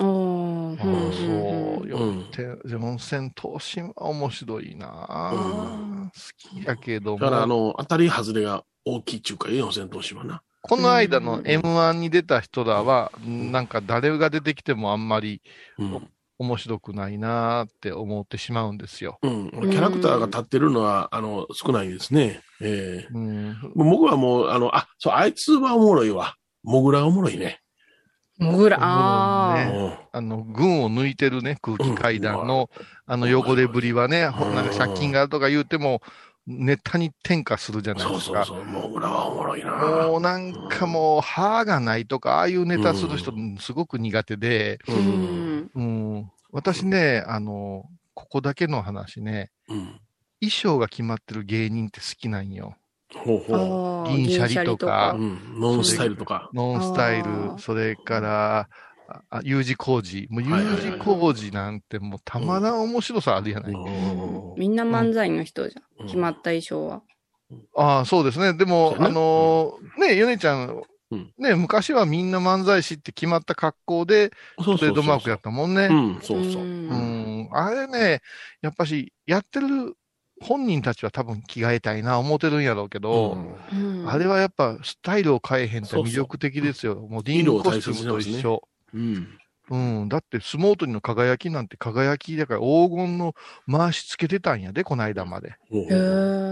[0.00, 0.86] あ、うんそう。
[1.26, 7.18] うん四点四千頭身は面白いな、うん好きやけども。
[7.18, 10.42] だから、あの、当たり外れが大きいっていうか、四千頭身はな。
[10.68, 15.42] この間のうん M1 に出た人らは、なんか誰が出てきてもあんまり
[15.78, 16.08] うん。
[16.40, 19.18] 面白くないなって思ってしまうんですよ。
[19.22, 19.50] うん。
[19.50, 22.42] キャラクターが立ってるのは、あの、少ないですね。
[22.60, 23.56] ええうん。
[23.74, 26.36] 僕はもう、あの、あ、そう、あいつはおもろいわ。
[26.62, 27.60] モグラおもろいね。
[28.38, 32.70] もぐら、ああ、ねあの、群を抜いてるね、空気階段の、
[33.06, 36.02] あの汚れぶりはね、ほなんか借金があるとか言うても、
[36.48, 38.44] ネタに転嫁するじゃないそうですか。
[38.46, 38.64] そうそう。
[38.64, 39.76] モグラはおもろいな。
[39.76, 44.92] もうなんかもう歯がないとか、ああいうネタする人すごく苦手で、う。
[44.92, 45.00] うん
[45.58, 45.70] ん。
[45.74, 45.82] う
[46.20, 47.84] ん、私ね、あの、
[48.14, 50.00] ここだけの話ね、うん。
[50.40, 52.76] 衣装が決まってる芸人って好きなんよ。
[53.14, 55.20] ほうほああ銀シャリとかう。
[55.20, 55.60] うん。
[55.60, 56.48] ノンスタイルとか。
[56.54, 58.68] ノンスタイル、それから、
[59.30, 60.26] あ U 字工事。
[60.30, 60.48] もう U
[60.80, 63.72] 字工事なんてもうたまらん面白さあるやない。
[63.72, 66.08] うんみんな漫才の人じゃうんん。
[66.08, 67.02] 決まった衣装は。
[67.76, 68.52] ああ、そうですね。
[68.54, 74.30] でも、あのーね、ヨネちゃん、うんね、昔はみんな漫才師って決まった格好で、
[74.62, 75.86] トレードマークやったもんね。
[75.86, 76.62] うん、そうそう。
[76.62, 76.94] んう
[77.44, 78.20] ん、あれね、
[78.60, 79.96] やっぱし、やってる
[80.40, 83.38] 本人たちは多分着替えたいな、思ってるんやろうけど、
[84.06, 86.96] あれはやっぱスタイルを変えへんって魅力的ですよ。
[86.96, 88.62] もうディーンコスチュームと一緒。
[88.94, 89.38] うん。
[89.70, 90.08] うん。
[90.08, 93.34] だって相撲取りの輝きなんて輝きだから黄金の
[93.70, 95.56] 回しつけてたんやで、この間まで。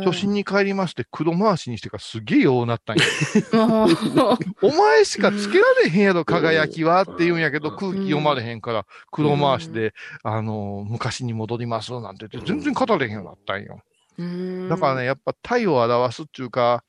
[0.04, 3.04] 初心に帰りまして黒回しにしてからすげえようなったんや。
[4.62, 13.80] お前しかつけられへんやろ、輝きはって言うんやけど、空気読まれへんから、黒回しで、あの、昔に戻りますなんて言って、全然語れへんようになったんよ。
[14.18, 16.82] うんだからね、やっぱ体を表すっていうか、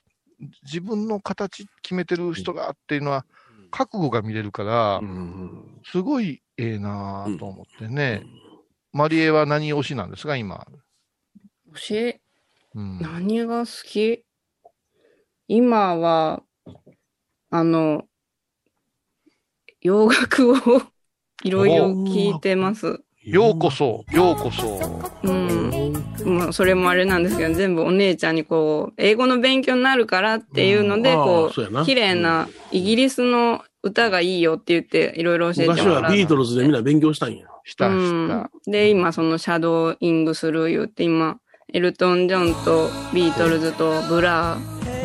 [0.64, 3.26] 自分の形決めてる人がっていうのは、
[3.78, 5.82] 覚悟が見れるからう、ん。
[5.86, 8.24] すごいええなぁと思ってね。
[8.92, 10.66] マリエは何推しなんですか、今？
[11.74, 12.22] 推し、
[12.74, 13.00] うん。
[13.00, 14.26] 何が好き？
[15.48, 16.42] 今は、
[17.52, 18.06] あの、
[19.82, 20.56] 洋楽を
[21.44, 23.00] いろいろ聞いてます。
[23.24, 25.12] ようこそ、ようこそ。
[25.24, 25.77] うん。
[26.28, 37.48] まあ、それもあれなんですけど、全部お姉ちゃんにこう、英語の勉強になるからっていうので、こう、綺麗なイギリスの歌がいいよって言って、いろいろ教えてもら昔ってはビートルズでみんな勉強したんや。
[37.64, 38.52] した、うしたん。。
[38.66, 41.40] で、今そのシャドーイングする言って、今、
[41.74, 44.58] エルトン・ジョンとビートルズとブラ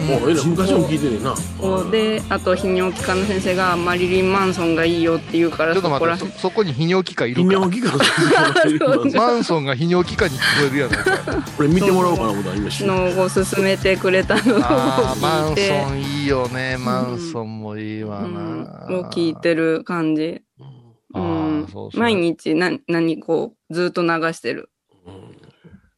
[0.02, 1.32] もうええな昔も聞いてるな。
[1.32, 11.42] ーで、あと泌尿器科の先生がマリリン・マンソンがいいよって言うから、ちょっとそこら待って、そそこに泌尿器科いる泌か尿器科マンソンが泌尿器科に聞こえるやないか。
[11.56, 14.58] これ見てもらおうかな思ったのを勧めてくれたのを
[15.20, 16.76] マンソ、ンいいよね。
[16.78, 18.64] マンソンもいいわうん。
[18.64, 18.98] な。
[18.98, 20.42] を聞いてる感じ。
[21.14, 24.71] あうん毎日な、何こう、ずっと流してる。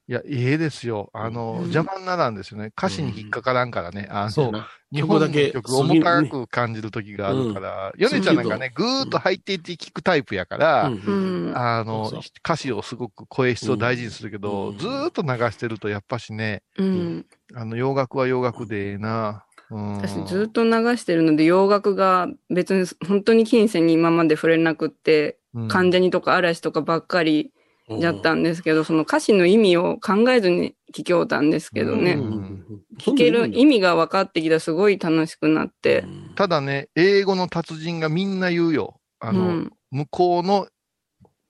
[0.06, 1.08] いや、ええですよ。
[1.14, 2.72] あの、邪魔にならんですよね。
[2.76, 4.06] 歌詞に引っかからんからね。
[4.10, 4.52] あの、そう。
[4.92, 11.52] 日本の曲だけ曲重たく感じる時があるから、ヨネちゃんなんかね、ぐーっと入っていって聞くタイプやから、うん。
[11.56, 12.12] あの
[12.44, 17.26] 歌詞をすごく声質を大事にするけど、うんずーっと流してるとやっぱしね、うん。
[17.54, 19.46] あの、洋楽は洋楽でええな。
[19.70, 19.96] うん。
[19.96, 27.52] 私ずっと流してるので、洋楽が別に本当に金銭に今まで触れなくって、うん関ジャニとか嵐とかばっかり
[27.88, 32.12] やったんですけど、その歌詞の意味を考えずに聞きおったんですけどね。
[32.12, 32.64] うん
[32.98, 36.04] 聞ける意味が分かってきたらすごい楽しくなって。
[36.36, 39.00] ただね、英語の達人がみんな言うよ。
[39.18, 40.66] あの、うん向こうの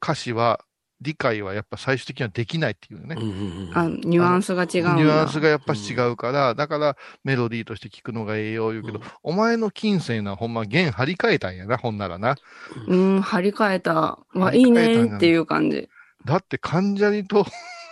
[0.03, 0.61] 歌詞は、
[1.01, 3.16] 理解はやっぱ最終的にはできないっていうね。
[3.74, 4.95] あ、ニュアンスが違うんだ。
[4.95, 12.37] ニュアンスがやっぱし違うから、だからメロディーとして聞くのがええよ言うけど、お前の金銭なほんま弦張り替えたんやな、ほんならな。
[12.87, 14.18] うん、張り替えた。
[14.35, 15.89] わ、いいねっていう感じ。
[16.25, 17.47] だって関ジャニと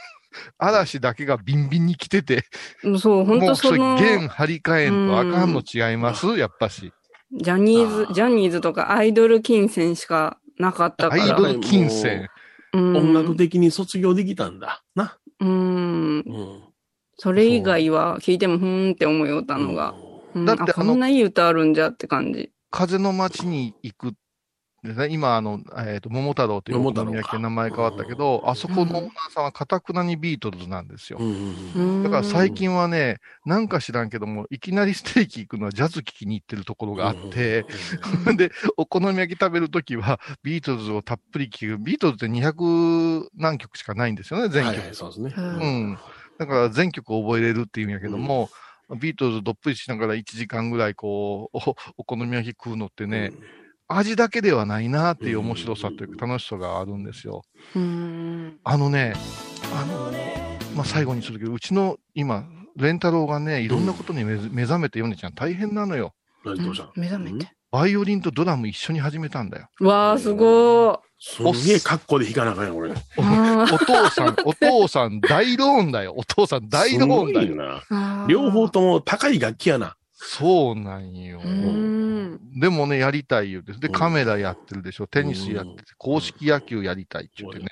[0.59, 2.45] 嵐だけがビンビンに来てて、
[2.83, 6.27] うんそう、本もうそれ当その、弦張り替えんとあかんの違います？
[6.39, 6.93] やっぱし。
[7.35, 11.23] ジャニーズジャニーズとかアイドル金銭しかなかったから。
[11.23, 12.29] アイドル金銭。
[12.75, 14.83] うん音楽的に卒業できたんだ。
[14.95, 15.19] な。
[15.41, 15.49] うん。
[15.49, 16.63] うん。
[17.19, 19.95] それ以外は聞いてもふーんって思いよったのが。
[20.35, 22.51] うんだってあのあこんないい歌あるんじゃって感じ。
[22.71, 24.15] 風の街に行く。
[24.83, 31.21] でね、今、あの、えっ、と、桃太郎というお好み焼きで名前変わったけど、あそこのオーナーさんはかたくなにビートルズなんですよ。
[31.21, 37.65] うんだから最近はね、なんか知らんけども、いきなりステーキ行くのはジャズ聴きに行ってるところがあって、
[38.37, 41.79] で、お好み焼き食べるときは、ビートルズをたっぷり聴く。
[41.79, 44.75] ビートルズって200何曲しかないんですよね、全曲。
[44.79, 45.33] はいはい、そうですね。
[45.37, 45.99] うん。
[46.39, 48.51] だから全曲覚えれるっていうんやけども、
[48.99, 53.31] ビートルズどっぷりしながら1時間ぐらいこう、おお好み焼き食うのってね、
[53.97, 57.43] 味だけではないなっていう面白さというか楽しさがあるんですよ。
[57.75, 58.59] うん。
[58.65, 59.15] あのね、
[59.75, 60.13] あの、
[60.75, 62.45] まあ、最後にするけど、うちの今、
[62.77, 66.15] レンタロウがね、いろんなことに目,、目覚めてヨネちゃん大変なのよ。
[66.45, 67.51] 何どうした目覚めて。
[67.71, 69.69] バイオリンとドラム一緒に始めたんだよ。
[69.81, 72.91] わあ、すごすんげえ格好で弾かなあかんやん、これ。
[72.91, 72.95] い。
[73.17, 76.15] あお父さん、お父さん 大ローンだよ。
[76.17, 77.47] お父さん大ローンだよ。
[77.47, 77.81] すごいな。
[78.25, 79.97] ー両方とも高い楽器やな。
[80.25, 81.41] そうなんよ。
[81.45, 82.61] うん。
[82.61, 83.73] でもね、やりたい言うて。
[83.73, 85.09] で、うんカメラやってるでしょ。
[85.09, 87.67] テニスやってて、公式野球やりたいって言ってね。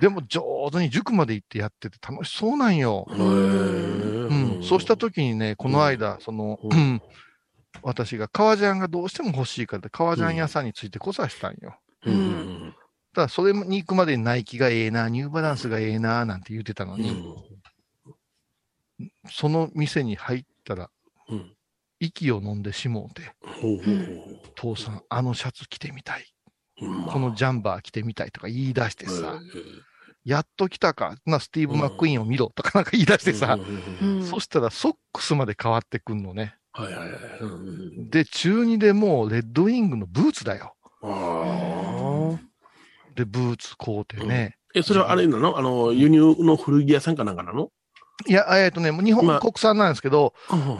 [0.00, 3.06] でも上手に塾まで行ってやってて楽しそうなんよ。
[3.10, 4.62] へうーん。
[4.62, 6.58] そうした時にね、この間、その、
[7.82, 11.78] 私が革ジャンがどうしても欲しいからって、革ジャン屋さんについてこさしたんよ。
[12.04, 12.74] うんうん
[13.14, 17.22] ただ、それに行くまでにナイキがええな、ニューバランスがええな、なんて言ってたのうんに、
[19.30, 20.90] その店に入ったら、
[21.28, 21.56] うん。
[22.00, 23.22] 息を飲んでしもうて、
[24.56, 26.26] 父さん、あのシャツ着てみたい。
[26.76, 29.42] このジャンバー着てみたいとか言い出してさ、うん
[30.24, 33.58] やっと来たか、な、スティーブ・マックイーンを見ろとかなんか言い出してさ、
[34.30, 36.54] そしたらソックスまで変わってくんのね。
[36.72, 37.18] はいはいはい。
[37.40, 37.54] うんう
[38.02, 40.76] んで、中2でもうレッドウィングのブーツだよ。
[43.16, 44.56] で、ブーツ買うてね。
[44.76, 45.58] え、それはあれなの？
[45.58, 47.70] あの、輸入の古着屋さんかなんかなの？
[48.28, 49.40] いや、えっ、とね、もう日本まあ。
[49.40, 50.78] 国産なんですけど、うん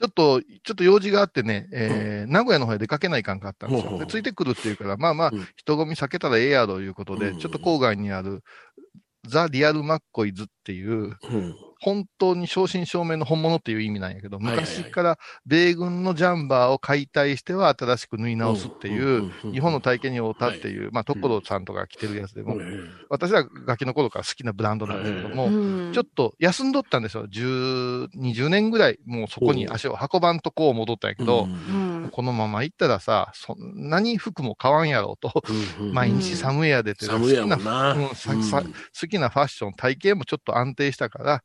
[0.00, 3.98] ちょっと、ちょっと用事があってね、えー名古屋の方へ出かけないかんかったんですよ。
[3.98, 7.38] で、ついてくるっていうから、まあまあうん、人混み避けたらええやろということで、うん。
[7.38, 8.42] ちょっと郊外にある、
[9.26, 22.56] ザ・リアル・マッコイズっていう、うん本当に正真正銘の本物っていう意味なんやけど、昔から米軍のジャンバーを解体しては新しく縫い直すっていう、日本の体験に合うたっていう、まあ、所さんとか着てるやつでも、
[23.08, 25.48] 私はガキの頃から好きなブランドなんですけども、う
[25.90, 27.26] んちょっと休んどったんですよ。
[27.26, 35.42] 10、20年ぐらい、もうそこに足を運ばんとこう戻ったんやけど、うんこのまま行ったらさ、そんなに服も買わんやろうと、
[35.92, 36.82] 毎日寒いや
[37.94, 38.62] もん好きな。
[38.62, 41.42] 好きなファッション、体型もちょっと安定したから、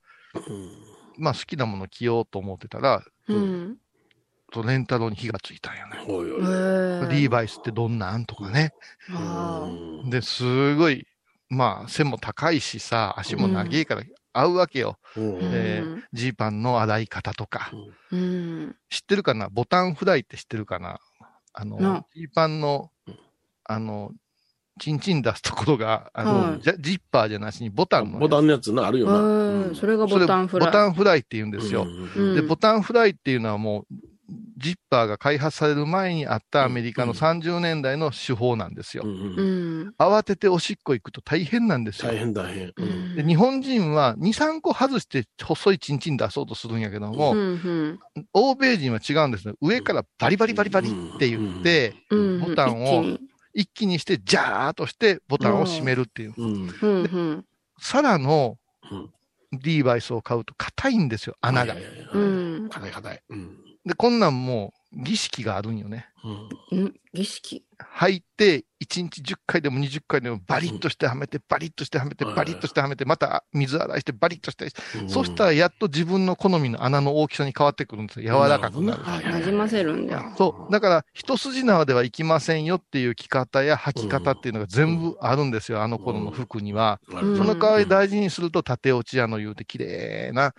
[1.18, 3.78] まあ好きなもの着ようと思ってたら、うん。
[4.52, 5.98] とレンタロウに火がついたんやね。
[6.06, 8.74] リーバイスってどんなんとかね。
[9.12, 9.68] あ
[10.06, 11.08] で、すごい、
[11.50, 14.98] まあ背も高いしさ、足も長いから合うわけよ。
[15.16, 17.72] うんーえーうんジーパンの洗い方とか。
[18.12, 18.76] うん。
[18.90, 19.50] 知ってるかな？
[19.50, 21.00] ボタンフライって知ってるかな？
[21.54, 23.20] あなの、ジーパンのうん、
[23.66, 24.12] あの、
[24.80, 29.20] チンチン出すところが、あの、はいジャジッパーじゃなしにボタンのやつボタンのやつな、あるよな。
[29.20, 30.70] うんそれがボタンフライ。
[30.70, 31.86] ボタンフライって言うんですよ。
[32.16, 33.96] うんで、ボタンフライっていうのはもう、
[34.58, 39.04] ジッパーが開発される前にあったアメリカの30年代の手法なんですよ。
[39.06, 39.94] うんうんうん。
[39.98, 42.12] 慌てておしっこ行くと大変なんですよ。
[42.12, 42.72] 大変大変。
[42.78, 48.00] うんで日本人は2、3個外して細いチンチン出そうとするんやけども、うんうん
[48.34, 49.54] 欧米人は違うんですね。
[49.62, 53.18] 上からバリバリバリバリって言って、うんボタンを
[53.54, 56.34] 一気にして、ジャーっとしてボタンを閉めるっていう。
[56.38, 57.46] うん。
[57.80, 61.76] サラのーバイスを買うと硬いんですよ、穴が
[62.70, 63.22] 硬い硬い。
[63.30, 63.58] うん。
[63.86, 66.08] で、こんなんもう儀式があるんよね。
[66.72, 66.94] うんうん。
[67.14, 67.66] 儀式。
[68.00, 74.68] 履いて、1日10回でも20回でもバリッとしてはめて、バリッとしてはめて、はいバリッとしてはめて、また水洗いしてバリッとして、
[75.00, 78.44] うんそしたらやっと自分の好みの穴の大きさに変わってくるんですよ。
[78.44, 79.04] 柔らかくなる。
[79.04, 80.34] はいなじませるんだ。
[80.38, 80.72] そう。
[80.72, 85.82] だから、一筋縄ではいきませんよっていう着方や履き方っていうのが全部あるんですよ。
[85.82, 87.02] あの頃の服には。
[87.10, 90.54] その代わり大事にすると、縦落ち屋の言うて綺麗な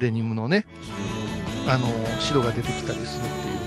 [0.00, 0.66] デニムのね、
[1.66, 1.86] あの、
[2.20, 3.59] 白が出てきたりするっていう。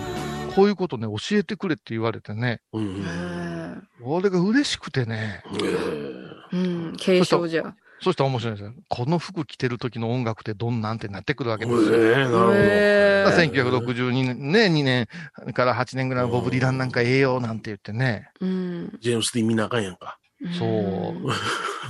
[0.55, 3.87] こういうことね、教えてくれって言われてね、うん。
[4.03, 6.57] 俺が嬉しくてね、えーう
[6.91, 6.95] ん。
[6.97, 7.75] 継承じゃ。
[8.01, 8.73] そしたら面白いですよ。
[8.89, 11.95] この服着てる時の音楽ってどんなんってなってくるわけですよ。
[11.95, 12.53] えーなるほど。
[12.55, 15.07] へー1962年、ね、2年
[15.53, 18.29] から8年ぐらいのボブ・ディランなんかええよなんて言ってね。
[18.41, 18.97] うん。
[19.01, 20.19] ジェームス・ディ見なあかんやんか。
[20.59, 21.27] そう。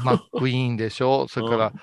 [0.05, 1.73] マック・イーンでしょそれから、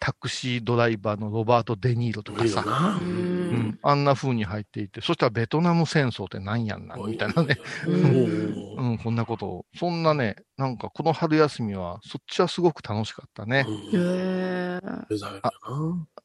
[0.00, 2.98] タクシードライバーのロバート・デ・ニーロとかさ。
[3.00, 3.04] う。。
[3.04, 7.58] うんん、あんな風に入っていて、そしたらベトナム戦争って何やんな、みたいなね。
[7.86, 9.66] ううんこんなことを。
[9.76, 13.66] そんなね、なんかこの春休みは、そっちはすごく楽しかったね。
[13.92, 15.50] へーデザインやな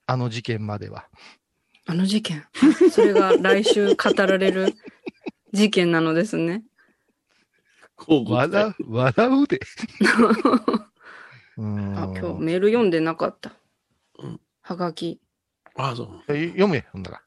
[0.07, 1.07] あの事件までは。
[1.88, 2.45] あの事件。
[2.91, 4.76] それが来週語られる
[5.53, 6.64] 事件なのですね。
[7.95, 9.59] こう笑う、笑うで。
[11.58, 13.52] うんあ、今日メール読んでなかった
[14.20, 14.41] うん。
[14.62, 15.20] はがき。
[15.76, 16.24] あ、そう。
[16.34, 17.22] え読め、ほんだら。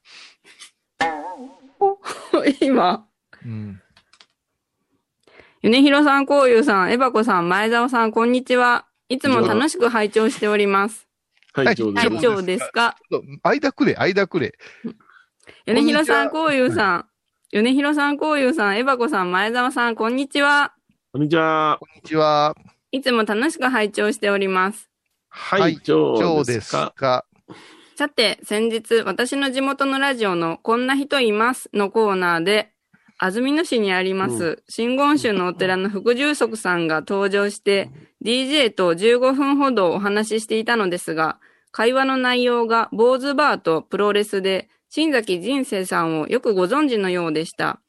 [2.61, 3.07] 今、
[3.45, 3.81] うん。
[5.63, 8.87] 米広さん、こうゆうさん、エバコさん、前澤さん、こんにちは。
[9.09, 11.09] いつも楽しく拝聴しております。
[11.53, 12.97] はい、上手はい、長ですか？
[13.43, 14.59] 間くれ、間くれ。
[15.67, 17.09] 米広さん、ここうゆうさん。
[17.53, 20.75] 米広さん、こうゆうさん、エバコさん、前澤さん、こんにちは。
[21.13, 21.79] こんにちは。
[21.81, 22.55] んにちは。
[22.95, 24.89] いつも楽しく拝聴しております。
[25.29, 26.93] ははいい、上今日ですか？
[26.95, 27.25] か？
[27.97, 32.71] さて、先日、私の地元のラジオのこんな人いますのコーナーで、
[33.19, 37.91] 安曇野市にあります、う真言宗のお寺の副住職さんが登場して、
[38.25, 41.41] DJ と15分ほどお話ししていたのですが、
[41.73, 47.81] 会話の内容が坊主バーとプロレスで、新崎人生さんをよくご存知のようでした。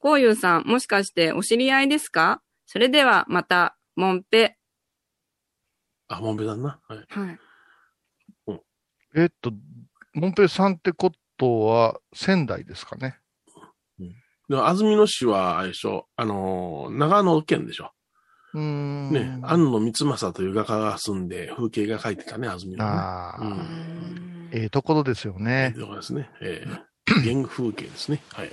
[0.00, 2.42] こうゆうさん、もしかしてお知り合いですか？
[2.66, 4.56] それではまた、もんぺ。
[6.08, 6.80] あ、もんべだな？
[6.88, 6.98] はい。
[7.08, 7.38] はい。
[9.14, 9.52] えっと、
[10.14, 13.18] モンペイさんってことは、仙台ですかね？
[14.48, 17.92] でも安曇野市は、あれでしょ、あのー、長野県でしょ？
[18.54, 19.10] うーん。
[19.12, 22.90] ね、安野光政という画家が住んで、風景が描いてたね、安曇野ね。
[22.90, 25.74] ああ、うんええところですよね。
[25.78, 26.30] ところですね。
[26.40, 26.80] えー
[27.24, 28.22] 原 風景ですね。
[28.32, 28.52] はい。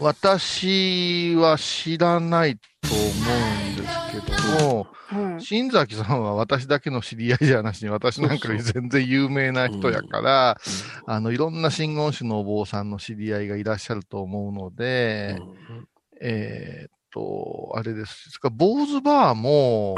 [0.00, 5.40] 私は知らないと思うんですけども、はい。
[5.40, 10.58] 新崎さんは私だけの知り合いじゃなしに、私なんかに全然有名な人やから、
[11.06, 15.38] あの、いろんな真言宗のお坊さんの知り合いがいらっしゃると思うので、
[16.20, 18.30] えーっと、あれです。
[18.30, 19.96] それから坊主バーも。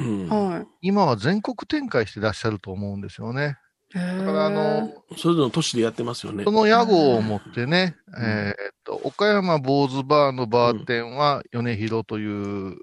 [0.81, 3.57] 今は全国展開してらっしゃると思うんですよね。
[3.95, 6.51] だだからあの、それぞれの都市でやってますよねそ。
[6.51, 12.77] の屋号を持ってね、うんえーっと、岡山坊主バーのバー店は、米広という、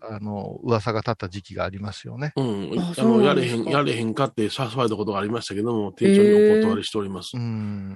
[0.00, 2.32] あの、噂が立った時期がありますよね。
[2.36, 2.70] うん。
[2.70, 2.80] うん。
[2.80, 7.38] あの、やれへん、やれへんかって誘われたことがありましたけども、店長にお断りしておりますう。
[7.38, 7.90] ん。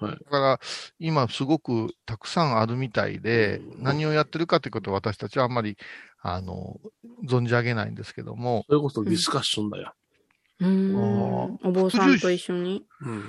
[0.00, 0.60] はいだから、
[0.98, 5.76] 今すごくたくさんあるみたいで、うん何をやってるかということは私たちはあんまり、
[6.20, 6.80] あの、
[7.28, 9.92] 存じ上げないんですけども、それこそディスカッションだよ。
[10.62, 11.58] うーん。
[11.64, 12.84] お坊さんと一緒に。
[13.00, 13.24] うん。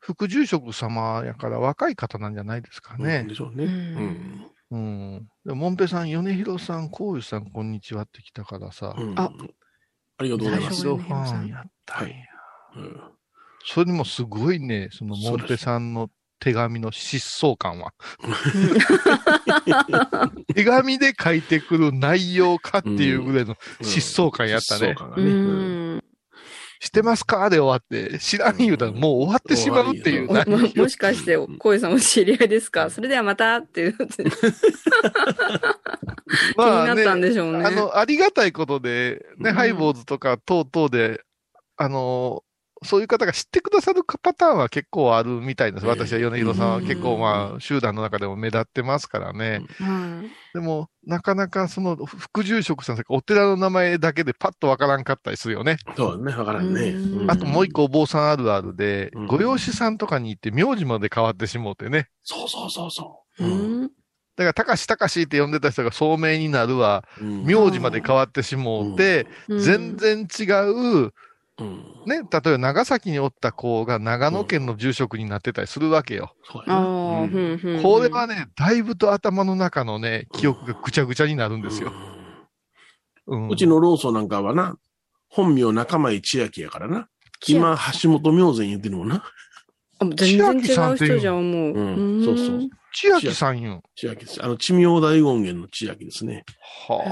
[0.00, 3.34] 副住職様やから若い方なんじゃないですかねで。
[3.34, 3.64] しょうね。
[3.64, 4.46] ううんん。
[4.70, 4.76] う
[5.18, 5.28] ん。
[5.44, 9.30] でもんぺさん、米広さん、こういうさん、こんにちはって来たからさ、うんあ
[10.20, 10.82] ありがとうございます。
[10.82, 12.14] ファンやったんや。
[12.76, 13.00] うん
[13.64, 16.08] それにもすごいね、そのもんぺさんの
[16.40, 17.92] 手紙の疾走感は。
[20.54, 24.98] 手紙で書いてくる内容かっていうぐらいの疾走感やったね疾走。
[24.98, 26.04] 感がうねうんん。
[26.80, 27.50] 知ってますか？
[27.50, 30.28] で終わって、知らん言うたらもう終わってしまうっていう。
[30.28, 30.34] も
[30.76, 32.88] もしかして、小井さんお知り合いですか？
[32.90, 34.26] それではまたっていう、 気に
[36.56, 37.64] なったんでしょうね。
[37.64, 39.56] あの、ありがたいことで、ね、うん。
[39.56, 41.22] ハイボーズとか等々で、
[41.76, 42.42] あの、
[42.84, 45.86] そういう方が知ってくださるパターンは結構あるみたいです。
[45.86, 49.60] ええ私は米広さんはうん結構まあ、集団の中でも目立ってますからね。
[49.80, 55.76] はいでも、なかなかその、副住職さんとかお寺の名前だけでパッとわからんかったりするよね。
[55.96, 56.94] そうだね、わからんね。
[57.28, 62.08] あともう一個お坊さんあるあるで、うんご養子さんとかに行って名字まで変わってしもうてね。
[62.24, 63.44] そうそうそうそう。
[63.44, 63.88] ううんん。
[63.88, 63.90] だ
[64.38, 70.44] から、たかし、たかしって呼んでた人が聡明になるわ、うん名字まで変わってしもうて、全然違
[71.04, 71.12] う、
[71.60, 76.32] うんね、例えば長崎におった子が長野県の住職になってたりするわけよ。
[76.48, 81.92] これはね、だいぶと頭の中のね、記憶がぐちゃぐちゃになるんですよ。
[83.26, 84.78] うんうちのローソンなんかはな、
[85.28, 87.08] 本名仲間井千秋やからな。
[87.46, 89.22] 今、橋本明前言ってるもんな。
[89.98, 91.72] あ全然違う人じゃん、もう。
[91.72, 93.82] うんそうそう千秋さん言うん。
[93.94, 94.42] 千秋です。
[94.42, 96.44] あの、地名大権現の千秋ですね。
[96.88, 97.02] は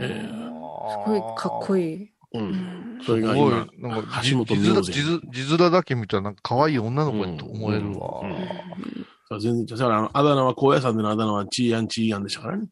[0.00, 0.26] え
[1.04, 2.10] すごいかっこいい。
[2.34, 2.38] う。
[2.38, 4.74] うんんそれがすごい今、、なんか、橋本字明前。
[4.74, 8.20] 面字面字面だけ見たらなんか可愛い女の子と思えるわ。
[8.22, 8.38] うんうん
[9.40, 12.66] 全然、だからあの、あだ名は、高野山でのあだ名はチーアンチーアンでしたからね。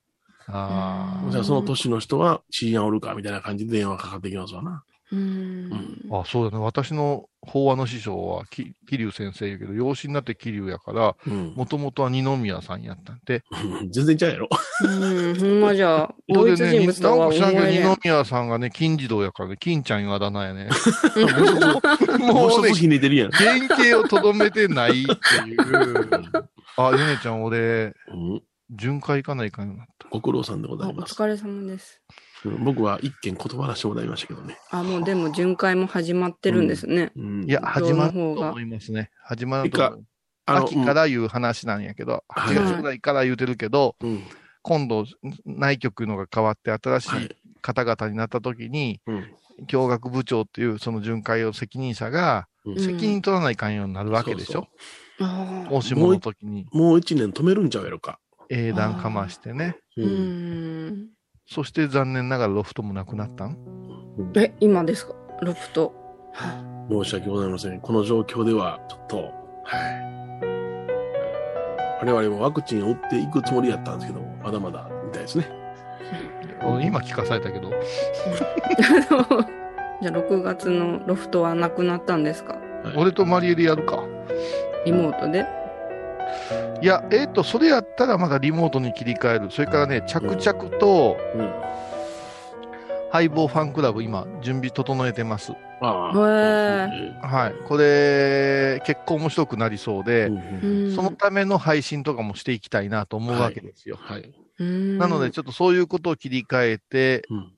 [0.49, 4.85] ああその年の人はチーアンおるかみたいな感じで電話かかってきますわな。
[5.13, 5.71] うん。
[6.11, 6.21] あ。
[6.21, 6.63] あ、そうだね。
[6.63, 11.53] 私の法話の師匠は、き桐生先生やけど、養子になって桐生やから、うん。
[11.55, 13.45] もともとは二宮さんやったんで、
[13.91, 14.49] 全然ちゃうやろ。
[14.83, 17.83] うん、ほんまじゃ あ、同一人物とは思なんか知らんけど、える。
[17.83, 20.69] 二宮さんがね、金次郎やからね、金ちゃんいうあだ名やね。
[22.19, 23.31] もうね一つ、ひねてるやん。
[23.31, 25.61] 原型をとどめてないっていう。
[26.77, 28.43] あ、ヨネちゃん、俺、うん。
[28.71, 30.09] 巡回行かないかんようになった。
[30.11, 31.15] ご苦労さんでございます。
[31.15, 32.03] 疲れ様です。
[32.45, 34.59] うん僕は一件断らせてもらいましたけどね。
[34.71, 37.11] あ、もうでも巡回も始まってるんですね。
[37.17, 39.11] うんいや、始まるとの方が思いますね。
[39.23, 40.05] 始まると思う。
[40.47, 44.23] 秋から言う話なんやけど、はい8月ぐらいから言うてるけど、うん。
[44.63, 45.07] 今度、
[45.45, 47.29] 内局のが変わって新しはいい
[47.63, 49.25] 方々になった時に、うん。
[49.67, 54.67] 教学部長っていうその巡回を責任者が、うん責任取らないかんようになるわけでしょ？
[55.21, 58.19] あ大下の時にもう一年止めるんちゃうやろか。
[58.51, 59.79] 英断かましてね。
[59.97, 61.09] ーうん。
[61.47, 63.57] そして残念ながらロフトもなくなったん？
[64.37, 65.15] え、今ですか？
[65.43, 65.93] ロフト。
[66.91, 67.81] 申し訳ございません。
[67.81, 69.23] この状況では、ちょっと、は
[72.03, 72.05] い。
[72.05, 75.49] 我々もワクチンを打っていくつもりやったんですけど、まだまだみたいですね。
[76.83, 82.57] 今聞かされたけど、 じゃあ6月のロフトはなくなったんですか？
[82.97, 84.03] 俺とマリエでやるか。
[84.85, 85.45] リモートで？
[86.83, 89.51] いや、えっ、と、それやったらまだリモートに切り替える。
[89.51, 91.53] それからね、着々と、うん。
[93.11, 95.53] ハイボーファンクラブ今、準備整えてます。
[95.81, 97.27] あへあ。
[97.27, 97.55] はい。
[97.67, 103.97] これ、結構面白くなりそうで、うんうんそのための配信とかもしていきたいなと思うわけですよ。
[104.01, 104.33] はい。
[104.59, 107.53] うんなので、ちょっとそういうことを切り替えて、うん。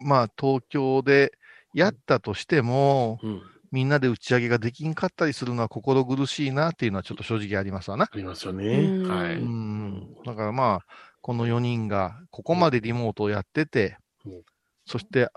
[0.00, 1.32] まあ、東京で
[1.72, 3.42] やったとしても、うん。
[3.76, 8.04] みんなで打ち上げができんかったりするのは心苦しいなっていうのはちょっと正直ありますわな。
[8.04, 8.64] ありますよね。
[8.64, 9.34] うんはい。
[9.34, 10.14] うん。
[10.24, 10.80] だからまあ、
[11.20, 14.42] この4人がここまでリモートをやっててうん、
[14.86, 15.28] そして、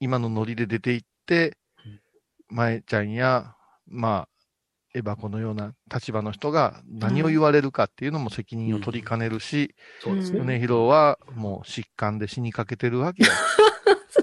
[0.00, 1.56] 今のノリで出ていって、
[2.48, 3.54] 前ちゃんや、
[3.86, 4.28] まあ、
[4.92, 10.40] エバコのような立場の人が何を言われるかっていうのも責任を取りかねるし、そうですね。
[10.40, 13.30] 米広はもう疾患で死にかけてるわけよ。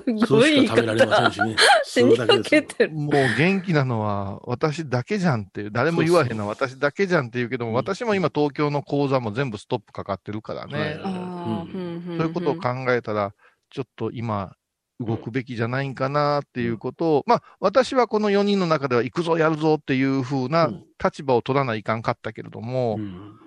[0.06, 1.32] ごい言いしか食べられません方。
[1.32, 1.56] しね。
[1.84, 2.92] 死にかけてる。
[2.92, 7.76] もう元気なのは私だけじゃんっていう、誰も言わへんのは私だけじゃんって言うけども、うん。
[7.78, 11.00] 私も今東京の講座も全部ストップかかってるからね。
[11.04, 13.34] そういうことを考えたら、
[13.70, 14.56] ちょっと今、
[15.00, 20.84] 動くべきじゃないんかなっていうことを、まあ、私はこの4人の中では行くぞ、やるぞっていう風なうん。
[21.04, 23.40] 立場を取らないかんかったけれどもう、ん。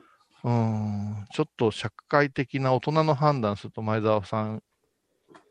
[0.43, 4.63] うーん、ちょっと社会的な大人の判断すると、前澤さん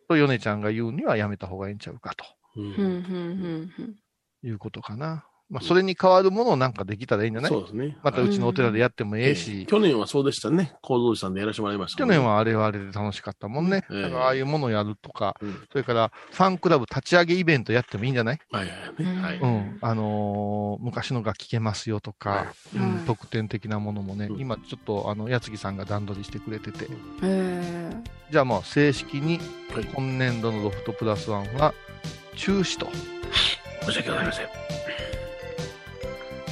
[0.07, 2.25] と米ちゃんが言うにはやめた方がいいんちゃうかと。
[2.55, 2.63] うん。
[2.63, 3.95] うんうんうんうん。
[4.43, 5.25] いうことかな。
[5.53, 7.51] まあ、それに代わるものをなんかできたらいいんじゃない？
[7.51, 7.95] そうですね。
[8.03, 10.73] またうちのお寺でやってもええし、去年はそうでしたね。
[10.81, 11.99] 構造寺さんでやらせてもらいました。
[11.99, 13.85] 去年はあれはあれで楽しかったもんね。
[13.91, 15.55] ええだからああいうものをやるとか、うん。
[15.71, 18.39] それからファンクラブ立ち上げイベントやってもいいんじゃない？
[18.51, 19.21] はいはいはい。
[19.21, 19.37] はい。
[19.39, 19.77] うん。
[19.81, 26.87] あのー昔のが聞けますよとか、うんはい特典的なものもね、うん今ちょっとあの、やつぎさんが段取りしてくれてて、
[27.21, 27.91] へ
[28.31, 29.39] じゃあもう正式に
[29.73, 31.73] はい今年度のロフトプラスワンは
[32.35, 32.87] 中止と、
[33.85, 34.45] 申し訳ございません。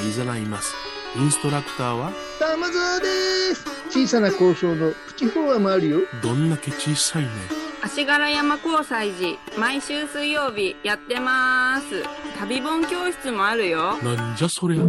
[0.43, 0.75] います。
[1.17, 2.13] インストラクターは？
[2.41, 3.07] 玉沢で
[3.55, 3.65] す。
[3.89, 6.01] 小さな交渉のプチフォアもあるよ。
[6.21, 7.29] どんだけ小さいね。
[7.85, 12.03] 足柄山交際時毎週水曜日やってます。
[12.41, 13.97] 旅本教室もあるよ。
[14.03, 14.83] なんじゃそりゃ。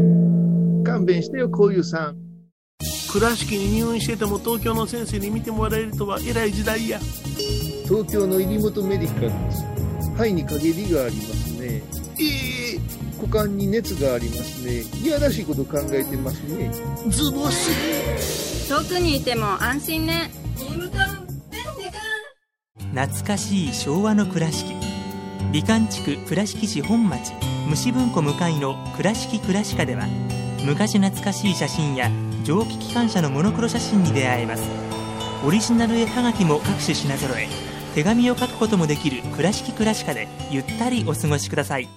[0.84, 2.18] 勘弁してよこういうさん。
[3.12, 7.00] 倉敷に入院してても東京の先生に見てもらえるとは偉い時代や。
[7.84, 9.64] 東京の入本メディカルです。
[10.16, 11.84] 肺に陰りがありますね。
[12.20, 12.55] ええ
[13.20, 16.72] 股間に熱がありますねいやらしいこと考えてますね。
[17.10, 20.32] ズボス遠くにいても安心ね。
[22.94, 24.74] 懐かしい昭和の倉敷。
[25.52, 27.34] 美観地区倉敷市本町
[27.68, 30.08] 虫文庫向かいの「倉敷倉歯科」では
[30.66, 32.10] 昔懐かしい写真や
[32.44, 34.64] 蒸気機関車のモノクロ写真に出会えます。
[35.46, 37.48] オリジナル絵はがきも各種品揃え
[37.94, 41.88] 手紙を書くこともできる「倉敷倉歯科」でゆったりお過ごしください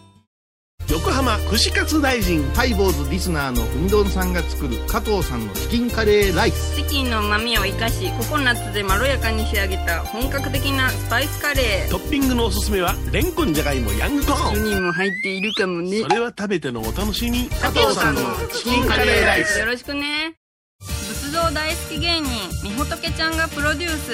[1.28, 6.74] 横浜串カツ大臣ハイボーズリスナーのうみどんさんが作る加藤さんのチキンカレーライス。
[6.76, 11.90] チキンの旨味を生かしココナッツでまろやかに仕上げた本格的なスパイスカレー。
[11.90, 14.64] トッピングのおすすめはレンコンじゃがいもヤングコーン。
[14.64, 16.00] にも入っているかもね。
[16.00, 17.50] それは食べてのお楽しみ。
[17.50, 18.22] 加藤さんの
[18.54, 19.58] チキンカレーライス。
[19.58, 20.34] よろしくね。
[20.80, 22.30] 仏像大好き芸人
[22.64, 24.12] みほとけちゃんがプロデュース。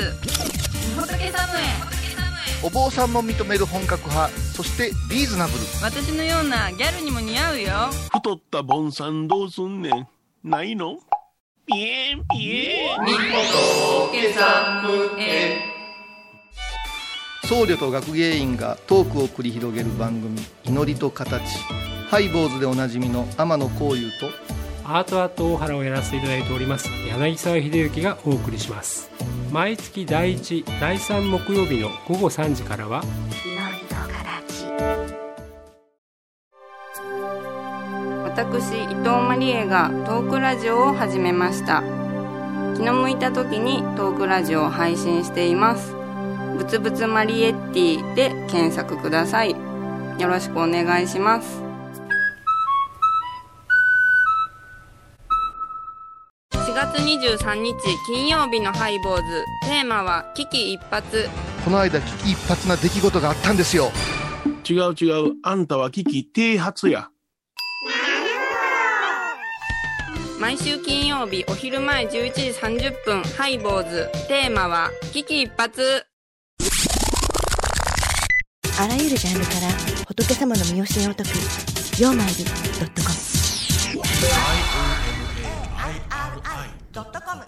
[0.89, 2.03] みほとけサムへ
[2.65, 5.59] お坊さんも認める本格派そしてリーズナブル。
[5.83, 7.69] 私のようなギャルにも似合うよ。
[8.11, 10.09] 太ったボンさんどうすんねん。
[10.43, 10.99] ないの？
[11.67, 13.05] ピエンピエン。
[13.05, 13.19] みほ
[14.09, 15.61] とけサムへ
[17.45, 21.43] 僧侶と学芸員がトークを繰り広げる番組「祈りと形」
[22.09, 24.31] ハイボーズでおなじみの天野幸雄と
[24.87, 26.91] アートアート大原をやらせていただいております。
[27.09, 29.11] 柳沢秀幸がお送りします。
[29.51, 33.03] 毎月第1第3木曜日の午後3時からは
[38.24, 41.82] 私伊藤マリエがトークラジオを始めました。
[42.76, 45.95] 気の向いた時にトークラジオを配信しています。
[46.59, 49.53] ぶつぶつマリエッティで検索ください。
[49.53, 51.64] よろしくお願いします。
[56.95, 57.74] 月23日
[58.07, 59.45] 金曜日のハイボーズ。
[59.62, 61.03] テーマは危機一髪。
[61.64, 63.90] この間危機一髪な出来事があったんですよ。
[64.68, 65.32] 違う違う。
[65.42, 67.09] あんたは危機剃髪や。
[70.38, 74.09] 毎週金曜日お昼前11時30分ハイボーズ。
[74.28, 75.72] テーマは危機一髪。
[78.78, 81.30] あらゆるジャンルから仏様の身教えを解く
[82.01, 83.14] 「曜マイルドットコム」
[86.95, 87.42] ドットコム